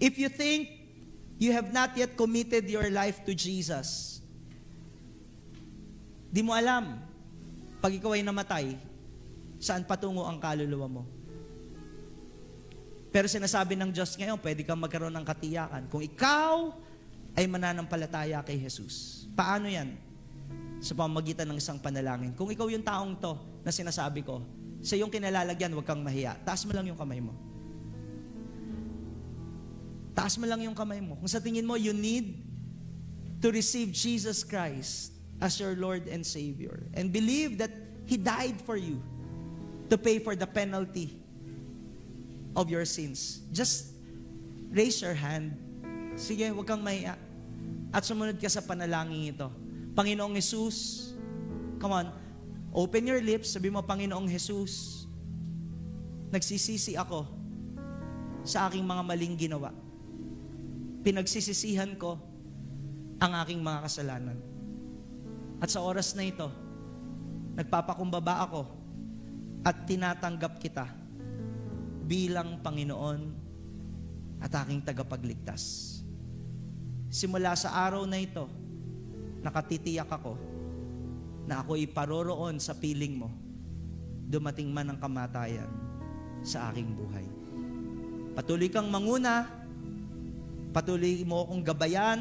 [0.01, 0.80] If you think
[1.41, 4.21] you have not yet committed your life to Jesus,
[6.29, 7.01] di mo alam,
[7.81, 8.77] pag ikaw ay namatay,
[9.57, 11.03] saan patungo ang kaluluwa mo.
[13.09, 15.89] Pero sinasabi ng Diyos ngayon, pwede kang magkaroon ng katiyakan.
[15.89, 16.71] Kung ikaw
[17.35, 19.25] ay mananampalataya kay Jesus.
[19.35, 19.97] Paano yan?
[20.79, 22.31] Sa pamagitan ng isang panalangin.
[22.37, 23.35] Kung ikaw yung taong to
[23.65, 24.39] na sinasabi ko,
[24.79, 26.39] sa iyong kinalalagyan, huwag kang mahiya.
[26.47, 27.50] Taas mo lang yung kamay mo.
[30.11, 31.15] Taas mo lang yung kamay mo.
[31.15, 32.43] Kung sa tingin mo, you need
[33.39, 36.83] to receive Jesus Christ as your Lord and Savior.
[36.93, 37.71] And believe that
[38.05, 39.01] He died for you
[39.89, 41.15] to pay for the penalty
[42.55, 43.41] of your sins.
[43.55, 43.95] Just
[44.71, 45.71] raise your hand
[46.15, 47.15] Sige, huwag kang mahiya.
[47.91, 49.47] At sumunod ka sa panalangin ito.
[49.95, 51.11] Panginoong Jesus,
[51.79, 52.07] come on,
[52.71, 55.03] open your lips, sabi mo, Panginoong Jesus,
[56.31, 57.27] nagsisisi ako
[58.47, 59.75] sa aking mga maling ginawa.
[61.01, 62.17] Pinagsisisihan ko
[63.21, 64.37] ang aking mga kasalanan.
[65.61, 66.49] At sa oras na ito,
[67.53, 68.61] nagpapakumbaba ako
[69.61, 70.89] at tinatanggap kita
[72.05, 73.21] bilang Panginoon
[74.41, 75.93] at aking tagapagligtas.
[77.13, 78.49] Simula sa araw na ito,
[79.45, 80.33] nakatitiyak ako
[81.45, 83.29] na ako iparoroon sa piling mo,
[84.25, 85.69] dumating man ang kamatayan
[86.41, 87.25] sa aking buhay.
[88.33, 89.45] Patuloy kang manguna,
[90.71, 92.19] patuloy mo akong gabayan,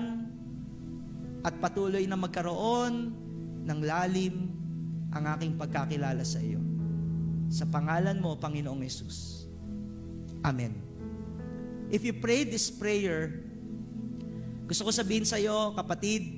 [1.41, 3.17] at patuloy na magkaroon
[3.65, 4.53] ng lalim
[5.11, 6.61] ang aking pagkakilala sa iyo.
[7.51, 9.49] Sa pangalan mo, Panginoong Yesus.
[10.45, 10.77] Amen.
[11.91, 13.43] If you pray this prayer,
[14.71, 16.31] gusto ko sabihin sa iyo, kapatid,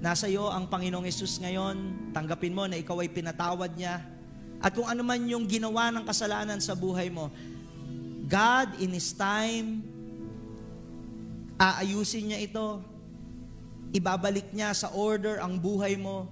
[0.00, 4.00] nasa iyo ang Panginoong Yesus ngayon, tanggapin mo na ikaw ay pinatawad niya.
[4.62, 7.28] At kung ano man yung ginawa ng kasalanan sa buhay mo,
[8.30, 9.84] God in His time,
[11.58, 12.80] aayusin niya ito.
[13.90, 16.30] Ibabalik niya sa order ang buhay mo.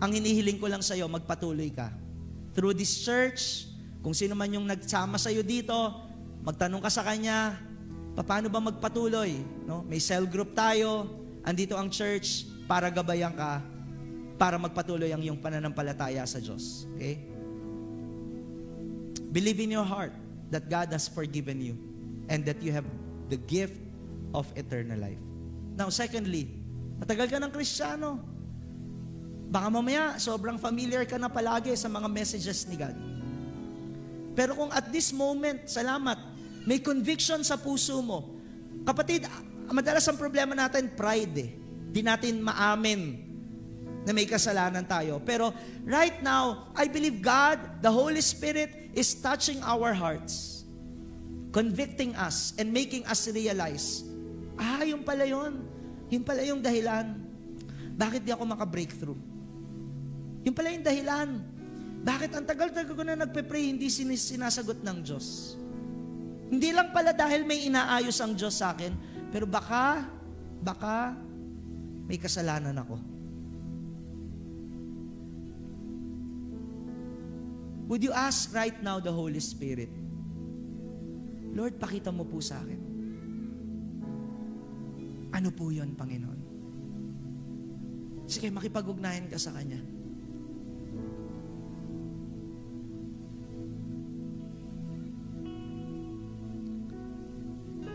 [0.00, 1.92] Ang hinihiling ko lang sa iyo, magpatuloy ka.
[2.56, 3.68] Through this church,
[4.00, 5.76] kung sino man yung nagsama sa iyo dito,
[6.40, 7.60] magtanong ka sa Kanya,
[8.16, 9.44] paano ba magpatuloy?
[9.68, 9.84] No?
[9.84, 11.04] May cell group tayo,
[11.44, 13.60] andito ang church para gabayan ka,
[14.40, 16.88] para magpatuloy ang iyong pananampalataya sa Diyos.
[16.96, 17.20] Okay?
[19.30, 20.16] Believe in your heart
[20.48, 21.76] that God has forgiven you
[22.26, 22.88] and that you have
[23.30, 23.78] the gift
[24.34, 25.22] of eternal life.
[25.78, 26.50] Now, secondly,
[26.98, 28.20] matagal ka ng Kristiyano.
[29.50, 32.94] Baka mamaya, sobrang familiar ka na palagi sa mga messages ni God.
[34.34, 36.18] Pero kung at this moment, salamat,
[36.66, 38.38] may conviction sa puso mo.
[38.86, 39.26] Kapatid,
[39.70, 41.50] madalas ang problema natin, pride eh.
[41.90, 43.30] Di natin maamin
[44.06, 45.18] na may kasalanan tayo.
[45.26, 45.50] Pero
[45.82, 50.59] right now, I believe God, the Holy Spirit, is touching our hearts.
[51.50, 54.06] Convicting us and making us realize,
[54.54, 55.66] ah, yung pala yun.
[56.10, 57.18] Yung pala yung dahilan.
[57.94, 59.18] Bakit di ako maka-breakthrough?
[60.46, 61.28] Yung pala yung dahilan.
[62.00, 65.58] Bakit ang tagal-tagal ko na nagpe-pray, hindi sinasagot ng Diyos?
[66.50, 68.90] Hindi lang pala dahil may inaayos ang Diyos sa akin,
[69.30, 70.08] pero baka,
[70.58, 71.14] baka
[72.10, 72.96] may kasalanan ako.
[77.86, 79.90] Would you ask right now the Holy Spirit,
[81.50, 82.80] Lord, pakita mo po sa akin.
[85.34, 86.40] Ano po yon Panginoon?
[88.30, 89.82] Sige, makipag-ugnayan ka sa Kanya.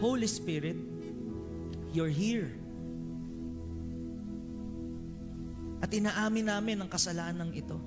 [0.03, 0.76] Holy Spirit,
[1.95, 2.51] you're here.
[5.80, 7.80] At inaamin namin ang kasalanan ito.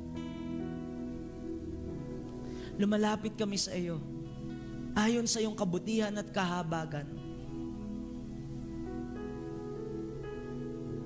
[2.80, 4.17] Lumalapit kami sa iyo
[4.98, 7.06] ayon sa iyong kabutihan at kahabagan.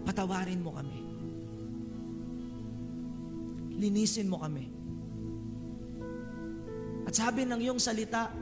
[0.09, 1.01] Patawarin mo kami.
[3.77, 4.73] Linisin mo kami.
[7.05, 8.33] At sabi ng iyong salita,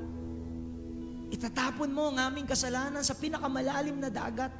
[1.34, 4.55] itatapon mo ang aming kasalanan sa pinakamalalim na dagat.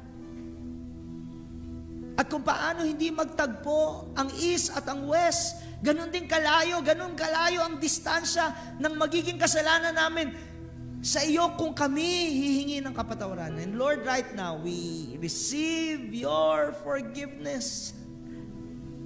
[2.19, 7.63] At kung paano hindi magtagpo ang east at ang west, ganun din kalayo, ganun kalayo
[7.63, 10.50] ang distansya ng magiging kasalanan namin
[11.01, 13.57] sa iyo kung kami hihingi ng kapatawaran.
[13.57, 17.97] And Lord, right now, we receive your forgiveness.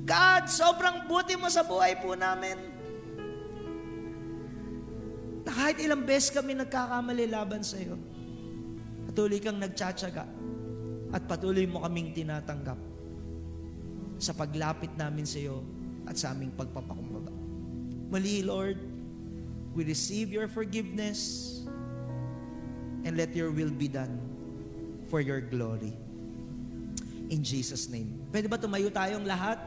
[0.03, 2.59] God, sobrang buti mo sa buhay po namin.
[5.47, 7.95] Na kahit ilang beses kami nagkakamali laban sa iyo,
[9.07, 10.27] patuloy kang nagtsatsaga
[11.15, 12.77] at patuloy mo kaming tinatanggap
[14.19, 15.63] sa paglapit namin sa iyo
[16.03, 17.31] at sa aming pagpapakumbaba.
[18.11, 18.83] Mali, Lord,
[19.71, 21.54] we receive your forgiveness
[23.05, 24.17] and let your will be done
[25.07, 25.93] for your glory.
[27.29, 28.09] In Jesus' name.
[28.33, 29.61] Pwede ba tumayo tayong lahat?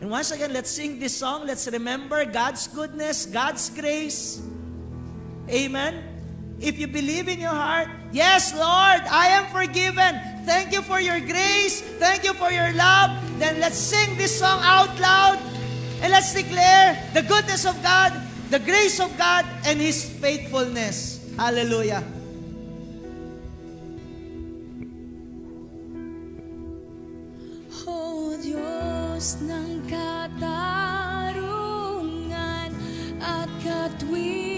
[0.00, 1.46] And once again, let's sing this song.
[1.46, 4.42] Let's remember God's goodness, God's grace.
[5.50, 6.02] Amen.
[6.62, 10.46] If you believe in your heart, yes, Lord, I am forgiven.
[10.46, 11.82] Thank you for your grace.
[11.98, 13.10] Thank you for your love.
[13.38, 15.38] Then let's sing this song out loud
[16.02, 18.14] and let's declare the goodness of God,
[18.50, 21.18] the grace of God, and His faithfulness.
[21.36, 22.04] Hallelujah.
[28.44, 31.40] Diyos ng katarungan
[33.24, 34.53] at katwiran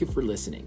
[0.00, 0.66] Thank you for listening.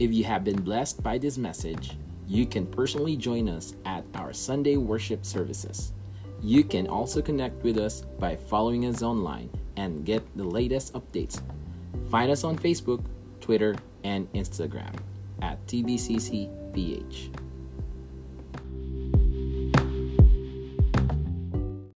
[0.00, 1.96] If you have been blessed by this message,
[2.26, 5.92] you can personally join us at our Sunday worship services.
[6.42, 11.40] You can also connect with us by following us online and get the latest updates.
[12.10, 13.04] Find us on Facebook,
[13.40, 14.96] Twitter, and Instagram
[15.42, 17.30] at TBCCPH.